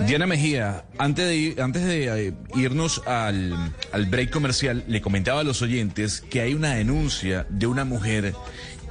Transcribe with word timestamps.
Diana 0.00 0.26
Mejía, 0.26 0.84
antes 0.98 1.26
de, 1.26 1.62
antes 1.62 1.84
de 1.84 2.28
eh, 2.28 2.34
irnos 2.56 3.02
al, 3.06 3.72
al 3.92 4.06
break 4.06 4.30
comercial, 4.30 4.84
le 4.88 5.00
comentaba 5.00 5.40
a 5.40 5.44
los 5.44 5.62
oyentes 5.62 6.20
que 6.20 6.40
hay 6.40 6.54
una 6.54 6.74
denuncia 6.74 7.46
de 7.50 7.66
una 7.66 7.84
mujer 7.84 8.34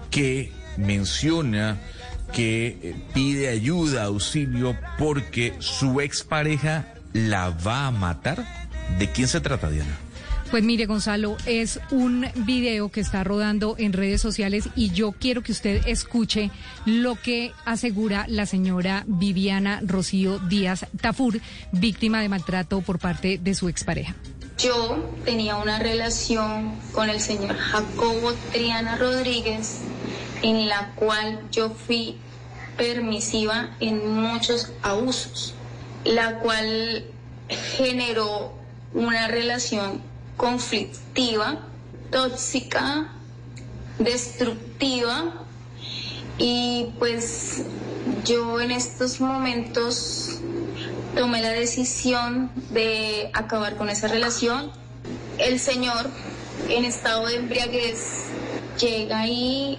que 0.10 0.52
menciona 0.78 1.80
que 2.34 2.78
eh, 2.82 2.96
pide 3.14 3.50
ayuda, 3.50 4.04
auxilio, 4.04 4.78
porque 4.98 5.54
su 5.60 6.02
expareja 6.02 6.94
la 7.14 7.50
va 7.50 7.88
a 7.88 7.92
matar. 7.92 8.46
¿De 8.98 9.10
quién 9.10 9.28
se 9.28 9.42
trata, 9.42 9.70
Diana? 9.70 9.98
Pues 10.52 10.66
mire, 10.66 10.86
Gonzalo, 10.86 11.38
es 11.46 11.80
un 11.92 12.26
video 12.36 12.90
que 12.90 13.00
está 13.00 13.24
rodando 13.24 13.76
en 13.78 13.94
redes 13.94 14.22
sociales 14.22 14.68
y 14.76 14.90
yo 14.90 15.14
quiero 15.14 15.44
que 15.44 15.54
usted 15.54 15.88
escuche 15.88 16.52
lo 16.86 17.16
que 17.16 17.54
asegura 17.64 18.26
la 18.28 18.46
señora 18.46 19.06
Viviana 19.08 19.80
Rocío 19.82 20.40
Díaz 20.40 20.88
Tafur, 21.00 21.40
víctima 21.72 22.20
de 22.20 22.28
maltrato 22.28 22.82
por 22.82 23.00
parte 23.00 23.40
de 23.42 23.56
su 23.56 23.70
expareja. 23.70 24.14
Yo 24.58 25.02
tenía 25.24 25.56
una 25.56 25.80
relación 25.80 26.74
con 26.92 27.10
el 27.10 27.22
señor 27.22 27.56
Jacobo 27.56 28.34
Triana 28.52 28.98
Rodríguez 28.98 29.80
en 30.42 30.68
la 30.68 30.92
cual 30.96 31.40
yo 31.54 31.70
fui 31.70 32.18
permisiva 32.76 33.70
en 33.80 34.06
muchos 34.06 34.74
abusos, 34.82 35.54
la 36.04 36.40
cual 36.40 37.06
generó 37.78 38.52
una 38.94 39.30
relación 39.30 40.11
conflictiva, 40.38 41.60
tóxica, 42.12 43.10
destructiva 44.00 45.34
y 46.38 46.90
pues 47.00 47.64
yo 48.26 48.60
en 48.60 48.72
estos 48.72 49.22
momentos 49.22 50.40
tomé 51.16 51.42
la 51.42 51.50
decisión 51.50 52.52
de 52.72 53.30
acabar 53.34 53.78
con 53.78 53.90
esa 53.90 54.08
relación. 54.08 54.72
El 55.38 55.60
señor 55.60 56.10
en 56.70 56.86
estado 56.86 57.28
de 57.28 57.36
embriaguez 57.36 58.26
llega 58.80 59.28
y 59.28 59.78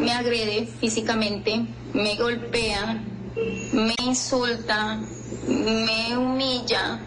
me 0.00 0.12
agrede 0.12 0.66
físicamente, 0.80 1.66
me 1.92 2.16
golpea, 2.16 3.02
me 3.72 3.94
insulta, 4.04 4.98
me 5.46 6.16
humilla, 6.16 7.00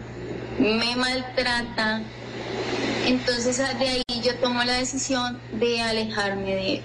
me 0.58 0.96
maltrata 0.96 2.02
entonces 3.06 3.58
de 3.58 3.88
ahí 3.88 4.02
yo 4.22 4.34
tomo 4.36 4.62
la 4.64 4.74
decisión 4.74 5.38
de 5.52 5.80
alejarme 5.80 6.54
de 6.54 6.74
él. 6.74 6.82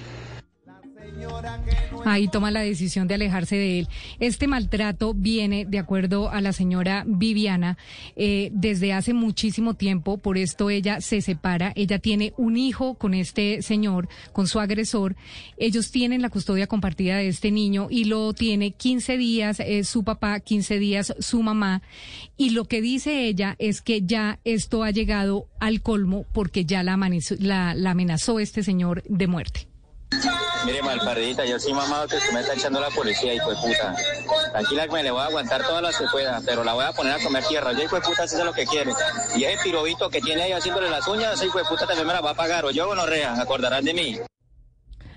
Ahí 2.05 2.27
toma 2.27 2.51
la 2.51 2.61
decisión 2.61 3.07
de 3.07 3.15
alejarse 3.15 3.55
de 3.55 3.79
él. 3.79 3.87
Este 4.19 4.47
maltrato 4.47 5.13
viene, 5.13 5.65
de 5.65 5.79
acuerdo 5.79 6.29
a 6.29 6.41
la 6.41 6.53
señora 6.53 7.03
Viviana, 7.05 7.77
eh, 8.15 8.49
desde 8.53 8.93
hace 8.93 9.13
muchísimo 9.13 9.73
tiempo. 9.73 10.17
Por 10.17 10.37
esto 10.37 10.69
ella 10.69 11.01
se 11.01 11.21
separa. 11.21 11.73
Ella 11.75 11.99
tiene 11.99 12.33
un 12.37 12.57
hijo 12.57 12.95
con 12.95 13.13
este 13.13 13.61
señor, 13.61 14.07
con 14.33 14.47
su 14.47 14.59
agresor. 14.59 15.15
Ellos 15.57 15.91
tienen 15.91 16.21
la 16.21 16.29
custodia 16.29 16.67
compartida 16.67 17.17
de 17.17 17.27
este 17.27 17.51
niño 17.51 17.87
y 17.89 18.05
lo 18.05 18.33
tiene 18.33 18.71
15 18.71 19.17
días 19.17 19.59
eh, 19.59 19.83
su 19.83 20.03
papá, 20.03 20.39
15 20.39 20.79
días 20.79 21.13
su 21.19 21.43
mamá. 21.43 21.81
Y 22.37 22.51
lo 22.51 22.65
que 22.65 22.81
dice 22.81 23.25
ella 23.25 23.55
es 23.59 23.81
que 23.81 24.01
ya 24.01 24.39
esto 24.45 24.83
ha 24.83 24.91
llegado 24.91 25.47
al 25.59 25.81
colmo 25.81 26.25
porque 26.33 26.65
ya 26.65 26.83
la 26.83 26.93
amenazó 26.93 28.39
este 28.39 28.63
señor 28.63 29.03
de 29.03 29.27
muerte. 29.27 29.69
Mire, 30.65 30.81
malparidita, 30.81 31.45
yo 31.45 31.57
soy 31.59 31.73
mamado 31.73 32.07
que 32.07 32.17
usted 32.17 32.33
me 32.33 32.41
está 32.41 32.53
echando 32.53 32.81
la 32.81 32.89
policía, 32.89 33.33
hijo 33.33 33.49
de 33.49 33.55
puta. 33.55 33.95
Tranquila 34.51 34.87
que 34.87 34.91
me 34.91 35.03
le 35.03 35.11
voy 35.11 35.21
a 35.21 35.25
aguantar 35.25 35.65
todas 35.65 35.81
las 35.81 35.97
que 35.97 36.05
pueda, 36.11 36.41
pero 36.45 36.63
la 36.63 36.73
voy 36.73 36.83
a 36.83 36.91
poner 36.91 37.13
a 37.13 37.23
comer 37.23 37.43
tierra. 37.45 37.71
Yo, 37.71 37.83
hijo 37.83 37.95
de 37.95 38.01
puta, 38.01 38.23
hace 38.23 38.43
lo 38.43 38.53
que 38.53 38.65
quiere. 38.65 38.91
Y 39.35 39.45
ese 39.45 39.63
pirobito 39.63 40.09
que 40.09 40.19
tiene 40.19 40.43
ahí 40.43 40.51
haciéndole 40.51 40.89
las 40.89 41.07
uñas, 41.07 41.41
hijo 41.41 41.57
de 41.57 41.65
puta 41.65 41.87
también 41.87 42.07
me 42.07 42.13
la 42.13 42.21
va 42.21 42.31
a 42.31 42.35
pagar. 42.35 42.65
O 42.65 42.71
yo, 42.71 42.87
gonorrea, 42.87 43.39
acordarán 43.39 43.85
de 43.85 43.93
mí. 43.93 44.19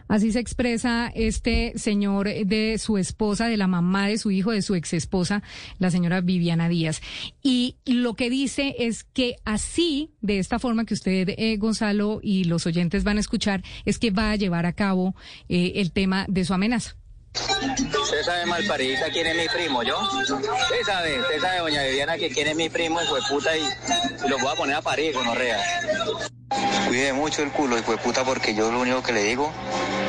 Así 0.08 0.32
se 0.32 0.40
expresa 0.40 1.10
este 1.14 1.72
señor 1.76 2.28
de 2.28 2.78
su 2.78 2.98
esposa, 2.98 3.46
de 3.46 3.56
la 3.56 3.66
mamá 3.66 4.08
de 4.08 4.18
su 4.18 4.30
hijo, 4.30 4.50
de 4.50 4.62
su 4.62 4.74
ex 4.74 4.92
esposa, 4.92 5.42
la 5.78 5.90
señora 5.90 6.20
Viviana 6.20 6.68
Díaz. 6.68 7.00
Y 7.42 7.76
lo 7.86 8.14
que 8.14 8.30
dice 8.30 8.74
es 8.78 9.04
que 9.04 9.36
así, 9.44 10.10
de 10.20 10.38
esta 10.38 10.58
forma 10.58 10.84
que 10.84 10.94
usted, 10.94 11.30
eh, 11.36 11.56
Gonzalo, 11.56 12.20
y 12.22 12.44
los 12.44 12.66
oyentes 12.66 13.04
van 13.04 13.16
a 13.16 13.20
escuchar, 13.20 13.62
es 13.84 13.98
que 13.98 14.10
va 14.10 14.30
a 14.30 14.36
llevar 14.36 14.66
a 14.66 14.72
cabo 14.72 15.14
eh, 15.48 15.72
el 15.76 15.92
tema 15.92 16.26
de 16.28 16.44
su 16.44 16.54
amenaza. 16.54 16.96
Usted 17.34 18.22
sabe, 18.24 18.46
malparidita, 18.46 19.10
quién 19.10 19.26
es 19.26 19.36
mi 19.36 19.48
primo, 19.48 19.82
¿yo? 19.82 19.98
Usted 20.00 20.82
sabe, 20.84 21.18
usted 21.18 21.40
sabe, 21.40 21.58
doña 21.60 21.82
Viviana, 21.84 22.18
que 22.18 22.28
quién 22.28 22.48
es 22.48 22.56
mi 22.56 22.68
primo, 22.68 23.00
hijo 23.02 23.14
de 23.14 23.22
puta, 23.22 23.56
y, 23.56 23.62
lo 24.28 24.38
voy 24.38 24.52
a 24.52 24.54
poner 24.54 24.76
a 24.76 24.82
parir, 24.82 25.14
gonorrea. 25.14 25.58
Cuide 26.88 27.12
mucho 27.14 27.42
el 27.42 27.50
culo, 27.50 27.78
hijo 27.78 27.92
de 27.92 27.98
puta, 27.98 28.22
porque 28.24 28.54
yo 28.54 28.70
lo 28.70 28.80
único 28.80 29.02
que 29.02 29.12
le 29.12 29.24
digo, 29.24 29.50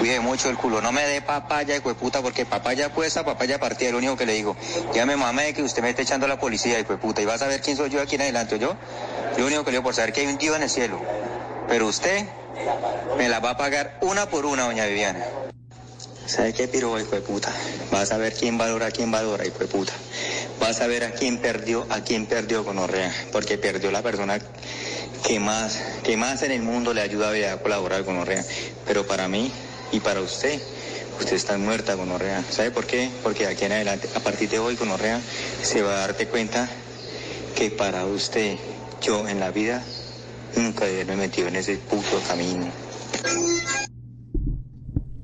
cuide 0.03 0.19
mucho 0.19 0.49
el 0.49 0.57
culo. 0.57 0.81
No 0.81 0.91
me 0.91 1.05
dé 1.05 1.21
papaya, 1.21 1.75
de 1.75 1.81
puta, 1.81 2.21
porque 2.21 2.45
papaya 2.45 2.93
puesta, 2.93 3.23
papaya 3.23 3.57
partida, 3.57 3.91
lo 3.91 3.99
único 3.99 4.17
que 4.17 4.25
le 4.25 4.33
digo. 4.33 4.57
Ya 4.93 5.05
me 5.05 5.15
mamé 5.15 5.53
que 5.53 5.63
usted 5.63 5.81
me 5.81 5.91
esté 5.91 6.01
echando 6.01 6.25
a 6.25 6.29
la 6.29 6.37
policía, 6.37 6.75
de 6.75 6.83
puta, 6.83 7.21
y 7.21 7.25
vas 7.25 7.41
a 7.41 7.47
ver 7.47 7.61
quién 7.61 7.77
soy 7.77 7.89
yo 7.89 8.01
aquí 8.01 8.15
en 8.15 8.23
adelante, 8.23 8.59
¿yo? 8.59 8.75
Lo 9.37 9.45
único 9.45 9.63
que 9.63 9.71
le 9.71 9.77
digo 9.77 9.83
por 9.83 9.95
saber 9.95 10.11
que 10.11 10.19
hay 10.19 10.27
un 10.27 10.37
tío 10.37 10.57
en 10.57 10.63
el 10.63 10.69
cielo. 10.69 10.99
Pero 11.69 11.87
usted 11.87 12.25
me 13.17 13.29
la 13.29 13.39
va 13.39 13.51
a 13.51 13.57
pagar 13.57 13.97
una 14.01 14.25
por 14.25 14.45
una, 14.45 14.63
doña 14.63 14.85
Viviana. 14.87 15.23
¿Sabe 16.25 16.51
qué 16.51 16.67
piro, 16.67 16.99
hijo 16.99 17.11
de? 17.11 17.23
Vas 17.89 18.11
a 18.11 18.17
ver 18.17 18.33
quién 18.33 18.57
valora 18.57 18.87
a 18.87 18.91
quién 18.91 19.09
valora, 19.09 19.47
hijo 19.47 19.59
de 19.59 19.67
puta. 19.67 19.93
Vas 20.59 20.81
a 20.81 20.87
ver 20.87 21.05
a 21.05 21.11
quién 21.11 21.37
perdió, 21.37 21.87
a 21.89 22.01
quién 22.01 22.25
perdió 22.25 22.65
con 22.65 22.77
Orrea, 22.77 23.13
porque 23.31 23.57
perdió 23.57 23.89
la 23.89 24.01
persona 24.01 24.37
que 25.25 25.39
más, 25.39 25.81
que 26.03 26.17
más 26.17 26.43
en 26.43 26.51
el 26.51 26.61
mundo 26.61 26.93
le 26.93 26.99
ayuda 26.99 27.53
a 27.53 27.57
colaborar 27.61 28.03
con 28.03 28.17
Orrea. 28.17 28.43
Pero 28.85 29.07
para 29.07 29.29
mí 29.29 29.49
y 29.93 29.99
para 29.99 30.21
usted, 30.21 30.59
usted 31.19 31.35
está 31.35 31.57
muerta 31.57 31.95
con 31.95 32.09
Orrea. 32.11 32.43
¿Sabe 32.49 32.71
por 32.71 32.85
qué? 32.85 33.09
Porque 33.21 33.45
aquí 33.45 33.65
en 33.65 33.73
adelante, 33.73 34.09
a 34.15 34.19
partir 34.19 34.49
de 34.49 34.57
hoy 34.57 34.75
con 34.75 34.89
Orrea, 34.89 35.21
se 35.61 35.83
va 35.83 35.93
a 35.93 35.99
darte 35.99 36.27
cuenta 36.27 36.67
que 37.55 37.69
para 37.69 38.03
usted, 38.05 38.57
yo 39.01 39.27
en 39.27 39.39
la 39.39 39.51
vida, 39.51 39.83
nunca 40.55 40.85
me 40.85 41.01
he 41.01 41.15
metido 41.15 41.47
en 41.47 41.57
ese 41.57 41.77
puto 41.77 42.19
camino. 42.27 42.65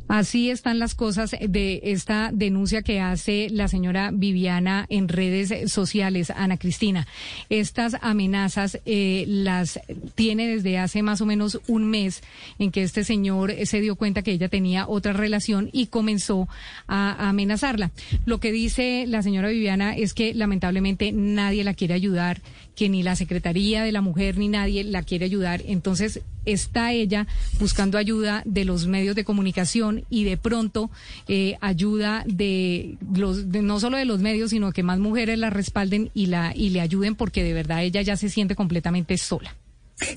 Así 0.09 0.49
están 0.49 0.79
las 0.79 0.95
cosas 0.95 1.35
de 1.39 1.81
esta 1.83 2.31
denuncia 2.33 2.81
que 2.81 2.99
hace 2.99 3.47
la 3.51 3.67
señora 3.67 4.09
Viviana 4.11 4.87
en 4.89 5.07
redes 5.07 5.71
sociales, 5.71 6.31
Ana 6.31 6.57
Cristina. 6.57 7.07
Estas 7.49 7.95
amenazas 8.01 8.79
eh, 8.87 9.25
las 9.27 9.79
tiene 10.15 10.47
desde 10.47 10.79
hace 10.79 11.03
más 11.03 11.21
o 11.21 11.27
menos 11.27 11.61
un 11.67 11.85
mes 11.85 12.23
en 12.57 12.71
que 12.71 12.81
este 12.81 13.03
señor 13.03 13.53
se 13.65 13.81
dio 13.81 13.95
cuenta 13.95 14.23
que 14.23 14.31
ella 14.31 14.49
tenía 14.49 14.87
otra 14.87 15.13
relación 15.13 15.69
y 15.73 15.87
comenzó 15.87 16.49
a, 16.87 17.29
amenazarla. 17.29 17.91
Lo 18.25 18.39
que 18.39 18.51
dice 18.51 19.05
la 19.07 19.21
señora 19.21 19.49
Viviana 19.49 19.95
es 19.95 20.15
que 20.15 20.33
lamentablemente 20.33 21.11
nadie 21.11 21.63
la 21.63 21.75
quiere 21.75 21.93
ayudar, 21.93 22.41
que 22.79 22.87
ni 22.87 23.03
la 23.03 23.17
Secretaría 23.17 23.83
de 23.83 23.91
la 23.91 23.99
Mujer 23.99 24.37
ni 24.37 24.47
nadie 24.47 24.85
la 24.85 25.03
quiere 25.03 25.25
ayudar. 25.25 25.61
Entonces 25.65 26.21
está 26.45 26.93
ella 26.93 27.27
buscando 27.59 27.97
ayuda 27.97 28.41
de 28.45 28.63
los 28.63 28.87
medios 28.87 29.17
de 29.17 29.25
comunicación 29.25 30.05
y 30.09 30.23
de 30.23 30.37
pronto 30.37 30.89
eh, 31.27 31.57
ayuda 31.59 32.23
de 32.25 32.95
los 33.13 33.47
no 33.47 33.81
solo 33.81 33.97
de 33.97 34.05
los 34.05 34.21
medios 34.21 34.51
sino 34.51 34.71
que 34.71 34.81
más 34.81 34.97
mujeres 34.97 35.37
la 35.37 35.49
respalden 35.49 36.09
y 36.13 36.27
la 36.27 36.53
y 36.55 36.69
le 36.69 36.79
ayuden 36.79 37.15
porque 37.15 37.43
de 37.43 37.51
verdad 37.51 37.83
ella 37.83 38.01
ya 38.01 38.15
se 38.15 38.29
siente 38.29 38.55
completamente 38.55 39.17
sola. 39.17 39.53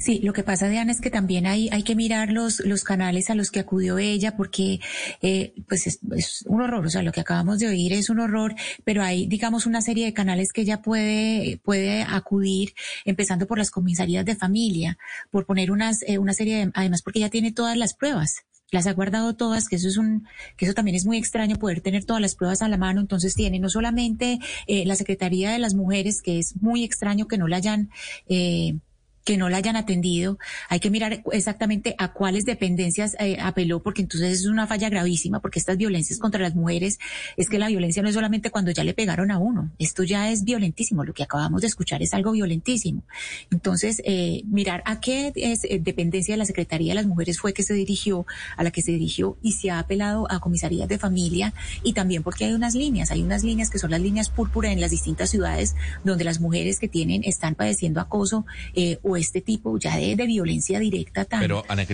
Sí, 0.00 0.20
lo 0.20 0.32
que 0.32 0.42
pasa, 0.42 0.68
Diana, 0.68 0.92
es 0.92 1.00
que 1.00 1.10
también 1.10 1.46
hay, 1.46 1.68
hay 1.70 1.82
que 1.82 1.94
mirar 1.94 2.30
los, 2.30 2.60
los 2.60 2.84
canales 2.84 3.30
a 3.30 3.34
los 3.34 3.50
que 3.50 3.60
acudió 3.60 3.98
ella, 3.98 4.36
porque 4.36 4.80
eh, 5.20 5.54
pues 5.68 5.86
es, 5.86 5.98
un 6.46 6.62
horror, 6.62 6.86
o 6.86 6.90
sea, 6.90 7.02
lo 7.02 7.12
que 7.12 7.20
acabamos 7.20 7.58
de 7.58 7.68
oír 7.68 7.92
es 7.92 8.10
un 8.10 8.20
horror, 8.20 8.54
pero 8.84 9.02
hay, 9.02 9.26
digamos, 9.26 9.66
una 9.66 9.80
serie 9.82 10.04
de 10.06 10.12
canales 10.12 10.52
que 10.52 10.62
ella 10.62 10.82
puede, 10.82 11.58
puede 11.64 12.02
acudir, 12.02 12.74
empezando 13.04 13.46
por 13.46 13.58
las 13.58 13.70
comisarías 13.70 14.24
de 14.24 14.36
familia, 14.36 14.98
por 15.30 15.46
poner 15.46 15.70
unas, 15.70 16.02
eh, 16.06 16.18
una 16.18 16.32
serie 16.32 16.56
de, 16.58 16.72
además 16.74 17.02
porque 17.02 17.18
ella 17.18 17.30
tiene 17.30 17.52
todas 17.52 17.76
las 17.76 17.94
pruebas 17.94 18.44
las 18.72 18.86
ha 18.86 18.94
guardado 18.94 19.36
todas, 19.36 19.68
que 19.68 19.76
eso 19.76 19.86
es 19.86 19.98
un, 19.98 20.26
que 20.56 20.64
eso 20.64 20.74
también 20.74 20.96
es 20.96 21.04
muy 21.04 21.18
extraño 21.18 21.56
poder 21.56 21.82
tener 21.82 22.04
todas 22.04 22.22
las 22.22 22.34
pruebas 22.34 22.62
a 22.62 22.68
la 22.68 22.78
mano. 22.78 23.02
Entonces 23.02 23.34
tiene 23.34 23.60
no 23.60 23.68
solamente 23.68 24.38
eh, 24.66 24.86
la 24.86 24.96
Secretaría 24.96 25.52
de 25.52 25.58
las 25.58 25.74
Mujeres, 25.74 26.22
que 26.22 26.38
es 26.38 26.56
muy 26.60 26.82
extraño 26.82 27.28
que 27.28 27.36
no 27.36 27.48
la 27.48 27.58
hayan 27.58 27.90
eh, 28.28 28.78
que 29.24 29.36
no 29.36 29.48
la 29.48 29.58
hayan 29.58 29.76
atendido. 29.76 30.38
Hay 30.68 30.80
que 30.80 30.90
mirar 30.90 31.22
exactamente 31.32 31.94
a 31.98 32.12
cuáles 32.12 32.44
dependencias 32.44 33.16
eh, 33.18 33.38
apeló, 33.40 33.82
porque 33.82 34.02
entonces 34.02 34.40
es 34.40 34.46
una 34.46 34.66
falla 34.66 34.88
gravísima, 34.88 35.40
porque 35.40 35.58
estas 35.58 35.76
violencias 35.76 36.18
contra 36.18 36.40
las 36.40 36.54
mujeres, 36.54 36.98
es 37.36 37.48
que 37.48 37.58
la 37.58 37.68
violencia 37.68 38.02
no 38.02 38.08
es 38.08 38.14
solamente 38.14 38.50
cuando 38.50 38.70
ya 38.70 38.84
le 38.84 38.94
pegaron 38.94 39.30
a 39.30 39.38
uno, 39.38 39.70
esto 39.78 40.02
ya 40.02 40.30
es 40.30 40.44
violentísimo, 40.44 41.04
lo 41.04 41.14
que 41.14 41.22
acabamos 41.22 41.60
de 41.60 41.66
escuchar 41.68 42.02
es 42.02 42.14
algo 42.14 42.32
violentísimo. 42.32 43.02
Entonces, 43.50 44.02
eh, 44.04 44.42
mirar 44.46 44.82
a 44.86 45.00
qué 45.00 45.32
eh, 45.34 45.78
dependencia 45.80 46.34
de 46.34 46.38
la 46.38 46.46
Secretaría 46.46 46.92
de 46.92 46.96
las 46.96 47.06
Mujeres 47.06 47.38
fue 47.38 47.52
que 47.52 47.62
se 47.62 47.74
dirigió, 47.74 48.26
a 48.56 48.64
la 48.64 48.70
que 48.70 48.82
se 48.82 48.92
dirigió 48.92 49.36
y 49.42 49.52
se 49.52 49.70
ha 49.70 49.78
apelado 49.78 50.30
a 50.30 50.40
comisarías 50.40 50.88
de 50.88 50.98
familia 50.98 51.54
y 51.82 51.92
también 51.92 52.22
porque 52.22 52.44
hay 52.44 52.52
unas 52.52 52.74
líneas, 52.74 53.10
hay 53.10 53.22
unas 53.22 53.44
líneas 53.44 53.70
que 53.70 53.78
son 53.78 53.90
las 53.90 54.00
líneas 54.00 54.30
púrpura 54.30 54.72
en 54.72 54.80
las 54.80 54.90
distintas 54.90 55.30
ciudades 55.30 55.74
donde 56.04 56.24
las 56.24 56.40
mujeres 56.40 56.78
que 56.78 56.88
tienen, 56.88 57.22
están 57.24 57.54
padeciendo 57.54 58.00
acoso 58.00 58.44
eh, 58.74 58.98
este 59.16 59.40
tipo 59.40 59.78
ya 59.78 59.96
de, 59.96 60.14
violencia 60.14 60.78
directa 60.78 61.24
tan... 61.24 61.40
Pero 61.40 61.64
Ana 61.68 61.86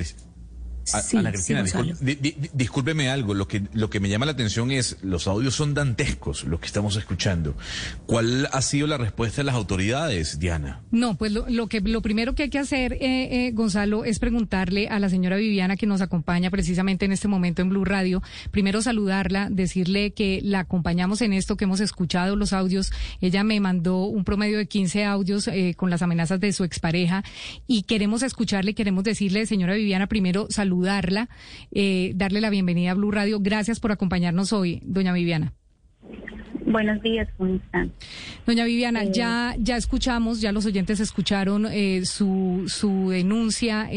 Cristina. 0.92 1.20
Ana 1.20 1.32
Cristina, 1.32 1.64
discúlpeme 2.52 3.08
algo. 3.10 3.34
Lo 3.34 3.48
que, 3.48 3.62
lo 3.72 3.90
que 3.90 4.00
me 4.00 4.08
llama 4.08 4.26
la 4.26 4.32
atención 4.32 4.70
es 4.70 4.96
los 5.02 5.26
audios 5.26 5.54
son 5.54 5.74
dantescos, 5.74 6.44
los 6.44 6.60
que 6.60 6.66
estamos 6.66 6.96
escuchando. 6.96 7.56
¿Cuál 8.06 8.48
ha 8.52 8.62
sido 8.62 8.86
la 8.86 8.98
respuesta 8.98 9.38
de 9.38 9.44
las 9.44 9.54
autoridades, 9.54 10.38
Diana? 10.38 10.80
No, 10.90 11.16
pues 11.16 11.32
lo, 11.32 11.66
que 11.68 11.80
lo 11.80 12.02
primero 12.02 12.34
que 12.34 12.44
hay 12.44 12.50
que 12.50 12.58
hacer, 12.58 12.94
eh, 12.94 12.98
eh, 13.46 13.52
Gonzalo, 13.52 14.04
es 14.04 14.18
preguntarle 14.18 14.88
a 14.88 14.98
la 14.98 15.08
señora 15.08 15.36
Viviana 15.36 15.76
que 15.76 15.86
nos 15.86 16.00
acompaña 16.00 16.50
precisamente 16.50 17.04
en 17.04 17.12
este 17.12 17.28
momento 17.28 17.62
en 17.62 17.68
Blue 17.68 17.84
Radio. 17.84 18.22
Primero 18.50 18.82
saludarla, 18.82 19.48
decirle 19.50 20.12
que 20.12 20.40
la 20.42 20.60
acompañamos 20.60 21.22
en 21.22 21.32
esto, 21.32 21.56
que 21.56 21.64
hemos 21.64 21.80
escuchado 21.80 22.36
los 22.36 22.52
audios. 22.52 22.92
Ella 23.20 23.44
me 23.44 23.60
mandó 23.60 24.04
un 24.04 24.24
promedio 24.24 24.58
de 24.58 24.66
15 24.66 25.04
audios 25.04 25.48
eh, 25.48 25.74
con 25.76 25.90
las 25.90 26.02
amenazas 26.02 26.40
de 26.40 26.52
su 26.52 26.64
expareja 26.64 27.24
y 27.66 27.82
queremos 27.82 28.22
escucharle, 28.22 28.74
queremos 28.74 29.04
decirle, 29.04 29.46
señora 29.46 29.74
Viviana, 29.74 30.06
primero 30.06 30.46
salud 30.50 30.77
saludarla, 30.78 31.28
eh, 31.72 32.12
darle 32.14 32.40
la 32.40 32.50
bienvenida 32.50 32.92
a 32.92 32.94
Blue 32.94 33.10
Radio. 33.10 33.40
Gracias 33.40 33.80
por 33.80 33.90
acompañarnos 33.90 34.52
hoy, 34.52 34.80
doña 34.84 35.12
Viviana. 35.12 35.52
Buenos 36.66 37.02
días, 37.02 37.26
¿cómo 37.38 37.54
están? 37.54 37.92
Doña 38.46 38.64
Viviana, 38.64 39.02
eh, 39.02 39.10
ya, 39.12 39.56
ya 39.58 39.76
escuchamos, 39.76 40.40
ya 40.40 40.52
los 40.52 40.66
oyentes 40.66 41.00
escucharon 41.00 41.66
eh, 41.66 42.02
su, 42.04 42.64
su 42.66 43.08
denuncia 43.08 43.88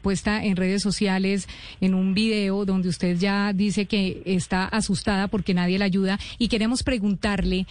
puesta 0.00 0.44
en 0.44 0.56
redes 0.56 0.80
sociales 0.80 1.48
en 1.80 1.94
un 1.94 2.14
video 2.14 2.64
donde 2.64 2.88
usted 2.88 3.16
ya 3.18 3.52
dice 3.52 3.86
que 3.86 4.22
está 4.24 4.64
asustada 4.64 5.26
porque 5.28 5.54
nadie 5.54 5.78
la 5.78 5.86
ayuda 5.86 6.18
y 6.38 6.48
queremos 6.48 6.84
preguntarle 6.84 7.66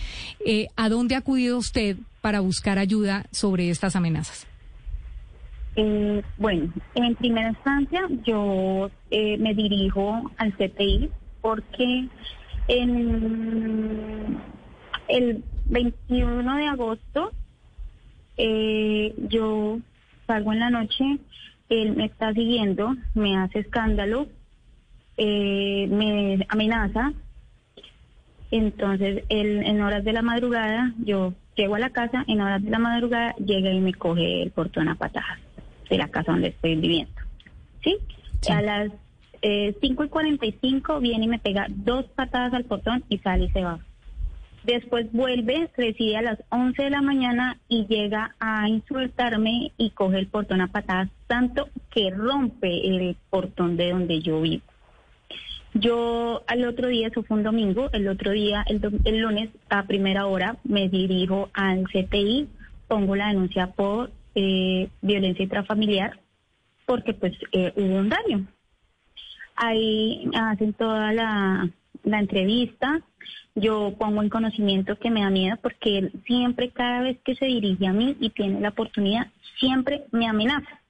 a 0.76 0.90
dónde 0.90 1.16
ha 1.16 1.20
acudido 1.20 1.58
usted 1.58 1.98
para 2.22 2.42
buscar 2.42 2.80
ayuda 2.80 3.26
sobre 3.32 3.70
estas 3.70 3.96
amenazas. 3.96 4.46
Eh, 5.76 6.22
bueno, 6.38 6.72
en 6.94 7.16
primera 7.16 7.50
instancia 7.50 8.08
yo 8.24 8.92
eh, 9.10 9.40
me 9.40 9.56
dirijo 9.56 10.30
al 10.38 10.54
CTI 10.54 11.10
porque 11.42 12.08
el 15.08 15.44
21 15.66 16.58
de 16.58 16.68
agosto 16.68 17.32
eh, 18.38 19.16
yo 19.30 19.80
salgo 20.28 20.54
en 20.54 20.60
la 20.60 20.70
noche, 20.70 21.18
él 21.70 21.96
me 21.96 22.06
está 22.06 22.34
siguiendo, 22.34 22.96
me 23.16 23.36
hace 23.38 23.60
escándalo, 23.60 24.28
me 25.18 26.46
amenaza. 26.50 27.14
Entonces, 28.52 29.24
él, 29.30 29.64
en 29.66 29.82
horas 29.82 30.04
de 30.04 30.14
la 30.14 30.22
madrugada, 30.22 30.94
yo 31.04 31.34
llego 31.56 31.74
a 31.76 31.80
la 31.80 31.90
casa, 31.90 32.24
en 32.28 32.42
horas 32.42 32.64
de 32.64 32.70
la 32.70 32.78
madrugada 32.78 33.36
llega 33.38 33.72
y 33.72 33.80
me 33.80 33.96
coge 33.96 34.44
el 34.44 34.52
portón 34.52 34.90
a 34.90 34.96
patadas 34.96 35.40
de 35.94 36.00
la 36.00 36.10
casa 36.10 36.32
donde 36.32 36.50
estoy 36.50 36.76
viviendo. 36.76 37.14
¿Sí? 37.84 37.98
A 38.50 38.62
las 38.62 38.92
eh, 39.42 39.76
5 39.80 40.04
y 40.06 40.10
45 40.10 41.00
viene 41.00 41.26
y 41.26 41.28
me 41.28 41.40
pega 41.40 41.68
dos 41.70 42.06
patadas 42.16 42.54
al 42.54 42.66
portón 42.66 43.04
y 43.10 43.20
sale 43.20 43.46
y 43.46 43.50
se 43.50 43.64
va. 43.64 43.80
Después 44.64 45.12
vuelve, 45.12 45.70
reside 45.76 46.18
a 46.18 46.22
las 46.22 46.40
11 46.50 46.84
de 46.84 46.90
la 46.90 47.02
mañana 47.02 47.60
y 47.68 47.86
llega 47.86 48.36
a 48.40 48.68
insultarme 48.70 49.72
y 49.78 49.90
coge 49.90 50.20
el 50.20 50.28
portón 50.28 50.62
a 50.62 50.68
patadas, 50.68 51.10
tanto 51.28 51.68
que 51.92 52.10
rompe 52.12 52.88
el 52.88 53.18
portón 53.30 53.76
de 53.76 53.92
donde 53.92 54.22
yo 54.22 54.42
vivo. 54.42 54.64
Yo 55.74 56.44
al 56.48 56.66
otro 56.66 56.88
día, 56.88 57.08
eso 57.08 57.24
fue 57.24 57.38
un 57.38 57.44
domingo, 57.44 57.90
el 57.92 58.08
otro 58.08 58.32
día, 58.32 58.64
el, 58.68 58.80
el 59.04 59.18
lunes 59.20 59.50
a 59.70 59.84
primera 59.84 60.28
hora, 60.28 60.58
me 60.64 60.88
dirijo 60.88 61.50
al 61.54 61.84
CTI, 61.84 62.48
pongo 62.88 63.16
la 63.16 63.28
denuncia 63.28 63.68
por 63.68 64.12
eh, 64.36 64.90
violencia 65.02 65.44
intrafamiliar 65.44 66.20
porque 66.86 67.14
pues 67.14 67.34
eh, 67.52 67.74
hubo 67.76 67.96
un 67.96 68.10
daño. 68.10 68.48
Ahí 69.56 70.30
hacen 70.36 70.74
toda 70.74 71.14
la, 71.14 71.70
entrevista, 72.04 73.02
yo 73.56 73.94
pongo 73.98 74.22
en 74.22 74.30
conocimiento 74.30 74.98
que 74.98 75.12
me 75.12 75.22
da 75.22 75.30
miedo 75.30 75.58
porque 75.62 76.00
él 76.00 76.12
siempre, 76.26 76.70
cada 76.72 77.02
vez 77.02 77.18
que 77.24 77.36
se 77.36 77.46
dirige 77.46 77.88
a 77.88 77.94
mí 77.94 78.18
y 78.20 78.32
tiene 78.32 78.60
la 78.60 78.70
oportunidad, 78.70 79.28
siempre 79.60 80.06
me 80.12 80.28
amenaza. 80.28 80.82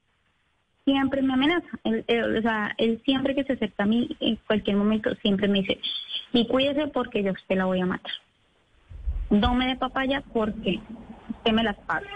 Siempre 0.86 1.22
me 1.22 1.34
amenaza. 1.34 1.68
Él, 1.84 2.38
o 2.38 2.42
sea, 2.42 2.74
él 2.78 3.02
siempre 3.06 3.36
que 3.36 3.44
se 3.44 3.54
acerca 3.54 3.84
a 3.84 3.88
mí, 3.88 4.16
en 4.20 4.38
cualquier 4.48 4.76
momento, 4.76 5.14
siempre 5.22 5.48
me 5.48 5.60
dice, 5.60 5.80
y 6.34 6.48
cuídese 6.48 6.88
porque 6.88 7.24
yo 7.24 7.32
usted 7.32 7.56
la 7.56 7.66
voy 7.66 7.82
a 7.82 7.86
matar. 7.86 8.12
No 9.30 9.54
me 9.54 9.68
dé 9.68 9.76
papaya 9.76 10.24
porque 10.34 10.80
usted 11.30 11.52
me 11.52 11.64
las 11.64 11.78
paga. 11.78 12.10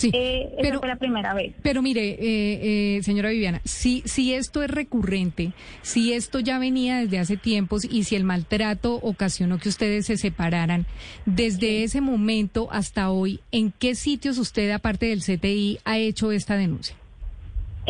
Sí, 0.00 0.10
eh, 0.14 0.50
pero, 0.62 0.78
fue 0.78 0.88
la 0.88 0.96
primera 0.96 1.34
vez. 1.34 1.52
Pero 1.62 1.82
mire, 1.82 2.12
eh, 2.12 2.96
eh, 2.96 3.02
señora 3.02 3.28
Viviana, 3.28 3.60
si, 3.64 4.02
si 4.06 4.32
esto 4.32 4.62
es 4.62 4.70
recurrente, 4.70 5.52
si 5.82 6.14
esto 6.14 6.40
ya 6.40 6.58
venía 6.58 7.00
desde 7.00 7.18
hace 7.18 7.36
tiempos 7.36 7.84
y 7.84 8.04
si 8.04 8.16
el 8.16 8.24
maltrato 8.24 8.94
ocasionó 8.94 9.58
que 9.58 9.68
ustedes 9.68 10.06
se 10.06 10.16
separaran, 10.16 10.86
desde 11.26 11.84
ese 11.84 12.00
momento 12.00 12.68
hasta 12.72 13.10
hoy, 13.10 13.40
¿en 13.52 13.72
qué 13.72 13.94
sitios 13.94 14.38
usted, 14.38 14.70
aparte 14.70 15.04
del 15.04 15.20
CTI, 15.20 15.80
ha 15.84 15.98
hecho 15.98 16.32
esta 16.32 16.56
denuncia? 16.56 16.96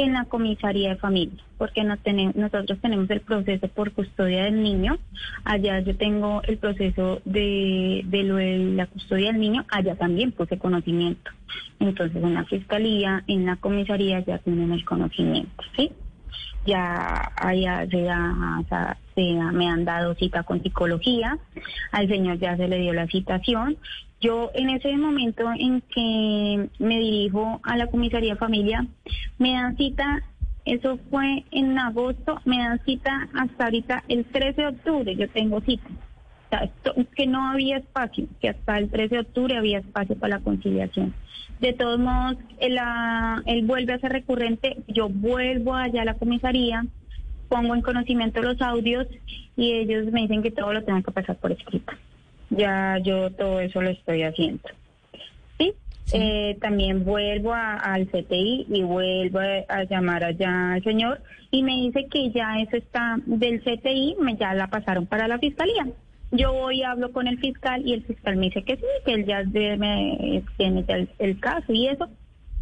En 0.02 0.14
la 0.14 0.25
comisaría 0.25 0.88
de 0.88 0.97
familia, 0.97 1.44
porque 1.58 1.85
no 1.85 1.99
tenemos, 1.99 2.35
nosotros 2.35 2.79
tenemos 2.81 3.11
el 3.11 3.20
proceso 3.20 3.69
por 3.69 3.93
custodia 3.93 4.44
del 4.44 4.62
niño. 4.62 4.97
Allá 5.44 5.79
yo 5.81 5.94
tengo 5.94 6.41
el 6.44 6.56
proceso 6.56 7.20
de, 7.26 8.00
de 8.06 8.23
lo 8.23 8.37
de 8.37 8.56
la 8.76 8.87
custodia 8.87 9.31
del 9.31 9.43
niño, 9.43 9.67
allá 9.70 9.97
también 9.97 10.32
puse 10.32 10.58
conocimiento. 10.58 11.31
Entonces 11.81 12.25
en 12.25 12.32
la 12.32 12.44
fiscalía, 12.44 13.25
en 13.26 13.44
la 13.44 13.56
comisaría 13.56 14.20
ya 14.20 14.38
tienen 14.38 14.73
el 14.73 14.87
conocimiento, 14.87 15.62
¿sí? 15.76 15.93
Ya 16.64 17.32
allá 17.37 17.87
se, 17.91 18.06
me 19.52 19.69
han 19.69 19.85
dado 19.85 20.14
cita 20.14 20.44
con 20.44 20.62
psicología, 20.62 21.38
al 21.93 22.08
señor 22.08 22.38
ya 22.38 22.56
se 22.56 22.69
le 22.69 22.79
dio 22.79 22.94
la 22.94 23.06
citación 23.06 23.76
yo 24.21 24.51
en 24.55 24.71
ese 24.71 24.95
momento 24.97 25.51
en 25.59 25.81
que 25.81 26.69
me 26.79 26.99
dirijo 26.99 27.61
a 27.63 27.77
la 27.77 27.87
comisaría 27.87 28.37
familia, 28.37 28.87
me 29.39 29.53
dan 29.53 29.77
cita, 29.77 30.23
eso 30.67 30.99
fue 31.11 31.45
en 31.51 31.79
agosto, 31.79 32.41
me 32.45 32.59
dan 32.59 32.81
cita 32.85 33.29
hasta 33.35 33.65
ahorita 33.65 34.05
el 34.09 34.27
13 34.27 34.61
de 34.61 34.69
octubre, 34.69 35.17
yo 35.17 35.29
tengo 35.31 35.61
cita. 35.63 35.89
O 35.89 36.51
sea, 36.51 36.71
que 37.17 37.27
no 37.27 37.49
había 37.51 37.79
espacio, 37.79 38.27
que 38.41 38.51
hasta 38.51 38.79
el 38.79 38.91
13 38.91 39.15
de 39.15 39.21
octubre 39.21 39.57
había 39.57 39.79
espacio 39.79 40.17
para 40.17 40.37
la 40.37 40.45
conciliación. 40.45 41.15
De 41.61 41.73
todos 41.73 41.99
modos, 41.99 42.37
él, 42.59 42.79
él 43.47 43.65
vuelve 43.65 43.95
a 43.95 44.00
ser 44.00 44.12
recurrente, 44.12 44.77
yo 44.89 45.09
vuelvo 45.09 45.75
allá 45.75 46.03
a 46.03 46.07
la 46.07 46.15
comisaría, 46.15 46.85
pongo 47.49 47.75
en 47.75 47.83
conocimiento 47.83 48.43
los 48.43 48.61
audios 48.61 49.07
y 49.57 49.73
ellos 49.73 50.12
me 50.12 50.23
dicen 50.23 50.43
que 50.43 50.50
todo 50.50 50.73
lo 50.73 50.85
tengo 50.85 51.03
que 51.03 51.11
pasar 51.11 51.37
por 51.37 51.53
escrito 51.53 51.93
ya 52.50 52.99
yo 52.99 53.30
todo 53.30 53.61
eso 53.61 53.80
lo 53.80 53.90
estoy 53.90 54.23
haciendo. 54.23 54.62
Sí, 55.59 55.73
eh, 56.12 56.57
también 56.61 57.04
vuelvo 57.04 57.54
al 57.54 58.07
CTI 58.09 58.66
y 58.69 58.83
vuelvo 58.83 59.38
a, 59.38 59.85
llamar 59.85 60.25
allá 60.25 60.75
al 60.75 60.83
señor 60.83 61.23
y 61.50 61.62
me 61.62 61.73
dice 61.73 62.07
que 62.11 62.30
ya 62.30 62.61
eso 62.61 62.76
está 62.76 63.16
del 63.26 63.61
CTI, 63.61 64.16
me, 64.21 64.37
ya 64.37 64.54
la 64.54 64.69
pasaron 64.69 65.07
para 65.07 65.28
la 65.28 65.38
fiscalía. 65.38 65.87
Yo 66.33 66.52
voy 66.52 66.78
y 66.78 66.83
hablo 66.85 67.11
con 67.12 67.26
el 67.26 67.38
fiscal 67.38 67.83
y 67.85 67.95
el 67.95 68.04
fiscal 68.04 68.37
me 68.37 68.47
dice 68.47 68.62
que 68.62 68.76
sí, 68.76 68.85
que 69.04 69.14
él 69.14 69.25
ya 69.25 69.42
me, 69.45 70.45
tiene 70.57 70.85
el, 70.87 71.09
el 71.19 71.40
caso 71.40 71.73
y 71.73 71.88
eso, 71.88 72.09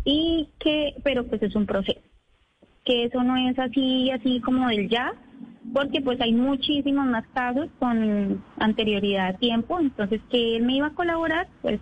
y 0.04 0.48
que, 0.58 0.94
pero 1.02 1.26
pues 1.26 1.42
es 1.42 1.54
un 1.54 1.66
proceso, 1.66 2.00
que 2.84 3.04
eso 3.04 3.22
no 3.22 3.36
es 3.36 3.58
así, 3.58 4.10
así 4.10 4.40
como 4.40 4.68
del 4.68 4.88
ya, 4.88 5.12
porque 5.72 6.00
pues 6.00 6.20
hay 6.20 6.32
muchísimos 6.32 7.06
más 7.06 7.24
casos 7.34 7.68
con 7.78 8.42
anterioridad 8.58 9.28
a 9.28 9.32
tiempo, 9.34 9.78
entonces 9.80 10.20
que 10.30 10.56
él 10.56 10.64
me 10.64 10.76
iba 10.76 10.88
a 10.88 10.94
colaborar, 10.94 11.48
pues 11.62 11.80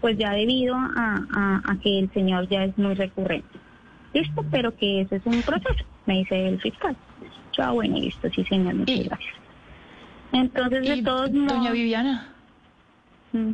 pues 0.00 0.18
ya 0.18 0.32
debido 0.32 0.74
a, 0.76 1.62
a, 1.64 1.76
que 1.82 1.98
el 1.98 2.12
señor 2.12 2.48
ya 2.48 2.64
es 2.64 2.76
muy 2.78 2.94
recurrente. 2.94 3.58
Listo, 4.12 4.44
pero 4.50 4.76
que 4.76 5.00
ese 5.00 5.16
es 5.16 5.26
un 5.26 5.42
proceso, 5.42 5.84
me 6.06 6.18
dice 6.18 6.48
el 6.48 6.60
fiscal. 6.60 6.96
Yo, 7.56 7.64
ah, 7.64 7.70
bueno, 7.72 7.98
listo, 7.98 8.28
sí 8.30 8.44
señor, 8.44 8.74
muchas 8.74 9.04
gracias. 9.04 9.34
Entonces, 10.32 10.88
de 10.88 11.02
todos 11.02 11.32
modos... 11.32 11.58
Doña 11.58 11.72
Viviana. 11.72 12.28
Mm. 13.32 13.52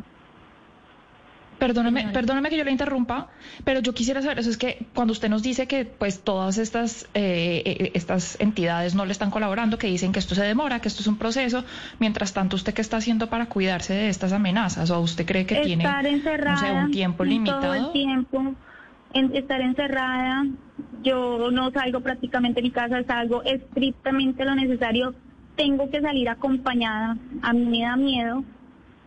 Perdóname, 1.63 2.09
perdóname 2.11 2.49
que 2.49 2.57
yo 2.57 2.65
le 2.65 2.71
interrumpa, 2.71 3.29
pero 3.63 3.79
yo 3.79 3.93
quisiera 3.93 4.21
saber, 4.21 4.39
eso 4.39 4.49
es 4.49 4.57
que 4.57 4.85
cuando 4.93 5.13
usted 5.13 5.29
nos 5.29 5.41
dice 5.41 5.65
que 5.65 5.85
pues 5.85 6.21
todas 6.21 6.57
estas, 6.57 7.05
eh, 7.13 7.63
eh, 7.65 7.91
estas 7.93 8.37
entidades 8.41 8.95
no 8.95 9.05
le 9.05 9.13
están 9.13 9.31
colaborando, 9.31 9.77
que 9.77 9.87
dicen 9.87 10.11
que 10.11 10.19
esto 10.19 10.35
se 10.35 10.43
demora, 10.43 10.81
que 10.81 10.89
esto 10.89 11.01
es 11.01 11.07
un 11.07 11.17
proceso, 11.17 11.63
mientras 11.99 12.33
tanto, 12.33 12.57
¿usted 12.57 12.73
qué 12.73 12.81
está 12.81 12.97
haciendo 12.97 13.27
para 13.27 13.45
cuidarse 13.45 13.93
de 13.93 14.09
estas 14.09 14.33
amenazas? 14.33 14.91
¿O 14.91 14.99
usted 14.99 15.25
cree 15.25 15.45
que 15.45 15.61
tiene 15.61 15.85
no 15.85 16.83
un 16.83 16.91
tiempo 16.91 17.23
limitado? 17.23 17.61
Todo 17.61 17.73
el 17.75 17.91
tiempo, 17.93 18.55
en 19.13 19.33
estar 19.33 19.61
encerrada, 19.61 20.45
yo 21.01 21.49
no 21.49 21.71
salgo 21.71 22.01
prácticamente 22.01 22.59
de 22.59 22.63
mi 22.63 22.71
casa, 22.71 23.01
salgo 23.03 23.41
estrictamente 23.43 24.43
lo 24.43 24.55
necesario, 24.55 25.15
tengo 25.55 25.89
que 25.89 26.01
salir 26.01 26.27
acompañada, 26.27 27.15
a 27.41 27.53
mí 27.53 27.65
me 27.65 27.83
da 27.83 27.95
miedo 27.95 28.43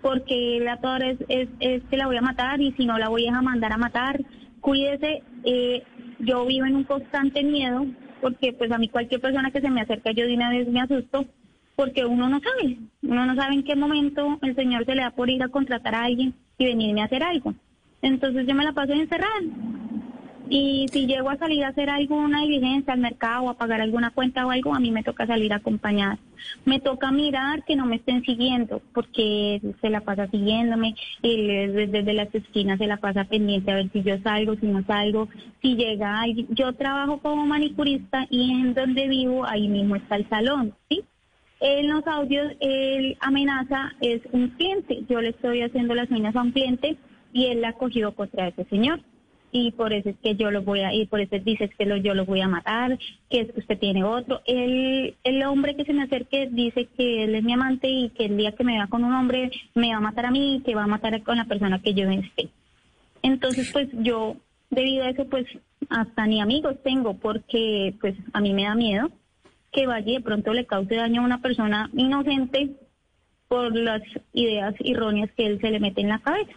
porque 0.07 0.61
la 0.63 0.77
torre 0.77 1.11
es, 1.11 1.19
es, 1.29 1.49
es, 1.59 1.83
que 1.91 1.97
la 1.97 2.07
voy 2.07 2.17
a 2.17 2.21
matar 2.21 2.61
y 2.61 2.71
si 2.75 2.87
no 2.87 2.97
la 2.97 3.09
voy 3.09 3.27
a 3.27 3.43
mandar 3.43 3.73
a 3.73 3.77
matar. 3.77 4.21
Cuídese, 4.61 5.25
eh, 5.43 5.83
yo 6.21 6.47
vivo 6.47 6.65
en 6.65 6.77
un 6.77 6.85
constante 6.85 7.43
miedo 7.43 7.85
porque 8.21 8.53
pues 8.53 8.71
a 8.71 8.79
mí 8.79 8.89
cualquier 8.89 9.21
persona 9.21 9.51
que 9.51 9.61
se 9.61 9.69
me 9.69 9.81
acerca 9.81 10.13
yo 10.13 10.25
de 10.25 10.35
una 10.35 10.51
vez 10.51 10.69
me 10.69 10.81
asusto 10.81 11.27
porque 11.75 12.05
uno 12.05 12.29
no 12.29 12.39
sabe, 12.39 12.79
uno 13.03 13.27
no 13.27 13.35
sabe 13.35 13.55
en 13.55 13.65
qué 13.65 13.75
momento 13.75 14.39
el 14.43 14.55
Señor 14.55 14.85
se 14.85 14.95
le 14.95 15.03
da 15.03 15.11
por 15.11 15.29
ir 15.29 15.43
a 15.43 15.49
contratar 15.49 15.97
a 15.97 16.05
alguien 16.05 16.35
y 16.57 16.67
venirme 16.67 17.03
a 17.03 17.07
hacer 17.07 17.25
algo. 17.25 17.55
Entonces 18.01 18.47
yo 18.47 18.55
me 18.55 18.65
la 18.65 18.75
paso 18.75 18.93
encerrada. 18.93 19.41
Y 20.49 20.87
si 20.93 21.07
llego 21.07 21.31
a 21.31 21.39
salir 21.39 21.65
a 21.65 21.69
hacer 21.69 21.91
alguna 21.91 22.43
diligencia 22.43 22.93
al 22.93 23.01
mercado 23.01 23.45
o 23.45 23.51
a 23.51 23.59
pagar 23.59 23.81
alguna 23.81 24.11
cuenta 24.11 24.47
o 24.47 24.51
algo, 24.51 24.75
a 24.75 24.81
mí 24.81 24.93
me 24.93 25.03
toca 25.03 25.27
salir 25.27 25.53
acompañada. 25.53 26.19
Me 26.65 26.79
toca 26.79 27.11
mirar 27.11 27.65
que 27.65 27.75
no 27.75 27.85
me 27.85 27.97
estén 27.97 28.23
siguiendo, 28.23 28.81
porque 28.93 29.61
se 29.81 29.91
la 29.91 30.03
pasa 30.03 30.29
siguiéndome, 30.29 30.95
desde, 31.21 31.89
desde 31.89 32.13
las 32.13 32.33
esquinas 32.33 32.79
se 32.79 32.87
la 32.87 32.99
pasa 32.99 33.25
pendiente 33.25 33.73
a 33.73 33.77
ver 33.77 33.91
si 33.93 34.03
yo 34.03 34.19
salgo, 34.19 34.55
si 34.55 34.67
no 34.67 34.85
salgo, 34.85 35.29
si 35.63 35.75
llega. 35.75 36.23
Yo 36.51 36.73
trabajo 36.75 37.19
como 37.19 37.45
manicurista 37.45 38.27
y 38.31 38.53
en 38.53 38.75
donde 38.75 39.09
vivo, 39.09 39.45
ahí 39.47 39.67
mismo 39.67 39.97
está 39.97 40.15
el 40.17 40.29
salón, 40.29 40.75
¿sí? 40.89 41.03
En 41.59 41.89
los 41.89 42.07
audios, 42.07 42.53
él 42.61 43.17
amenaza, 43.21 43.95
es 44.01 44.21
un 44.31 44.49
cliente. 44.51 45.05
Yo 45.09 45.21
le 45.21 45.31
estoy 45.31 45.63
haciendo 45.63 45.95
las 45.95 46.11
uñas 46.11 46.37
a 46.37 46.43
un 46.43 46.53
cliente 46.53 46.99
y 47.33 47.47
él 47.47 47.63
la 47.63 47.71
ha 47.71 47.73
cogido 47.73 48.15
contra 48.15 48.49
ese 48.49 48.65
señor 48.67 49.01
y 49.53 49.73
por 49.73 49.93
eso 49.93 50.11
es 50.11 50.17
que 50.23 50.35
yo 50.35 50.51
lo 50.51 50.63
voy 50.63 50.81
a, 50.81 50.93
y 50.93 51.07
por 51.07 51.21
eso 51.21 51.39
dices 51.39 51.71
que 51.79 51.87
lo, 51.87 51.97
yo 51.97 52.15
lo 52.15 52.25
voy 52.25 52.41
a 52.41 52.49
matar, 52.49 52.99
que 53.31 53.53
usted 53.57 53.79
tiene 53.79 54.05
otro. 54.05 54.43
El, 54.47 55.17
el 55.25 55.43
hombre 55.45 55.77
que 55.77 55.85
se 55.85 55.93
me 55.93 56.03
acerque 56.03 56.49
dice 56.51 56.89
que 56.97 57.25
él 57.25 57.35
es 57.35 57.43
mi 57.43 57.53
amante 57.53 57.89
y 57.89 58.11
que 58.11 58.27
el 58.27 58.37
día 58.37 58.53
que 58.53 58.65
me 58.65 58.75
vea 58.75 58.87
con 58.89 59.05
un 59.05 59.15
hombre 59.15 59.51
me 59.75 59.91
va 59.91 59.97
a 59.97 60.01
matar 60.01 60.27
a 60.27 60.31
mí, 60.31 60.63
que 60.65 60.75
va 60.75 60.85
a 60.85 60.89
matar 60.89 61.23
con 61.23 61.37
la 61.37 61.47
persona 61.47 61.81
que 61.81 61.95
yo 61.95 62.09
esté. 62.11 62.51
Entonces, 63.23 63.71
pues 63.73 63.89
yo, 63.93 64.37
debido 64.71 65.05
a 65.05 65.11
eso, 65.11 65.25
pues 65.27 65.47
hasta 65.89 66.27
ni 66.27 66.41
amigos 66.41 66.77
tengo, 66.83 67.15
porque 67.15 67.95
pues 68.01 68.15
a 68.33 68.41
mí 68.41 68.53
me 68.53 68.65
da 68.65 68.75
miedo 68.75 69.11
que 69.73 69.87
vaya 69.87 70.11
y 70.11 70.15
de 70.15 70.21
pronto 70.23 70.53
le 70.53 70.67
cause 70.67 70.95
daño 70.95 71.21
a 71.21 71.25
una 71.25 71.43
persona 71.43 71.91
inocente 71.93 72.71
por 73.49 73.77
las 73.77 74.03
ideas 74.33 74.75
erróneas 74.81 75.31
que 75.37 75.47
él 75.47 75.61
se 75.61 75.71
le 75.71 75.81
mete 75.81 76.01
en 76.01 76.09
la 76.09 76.19
cabeza. 76.19 76.53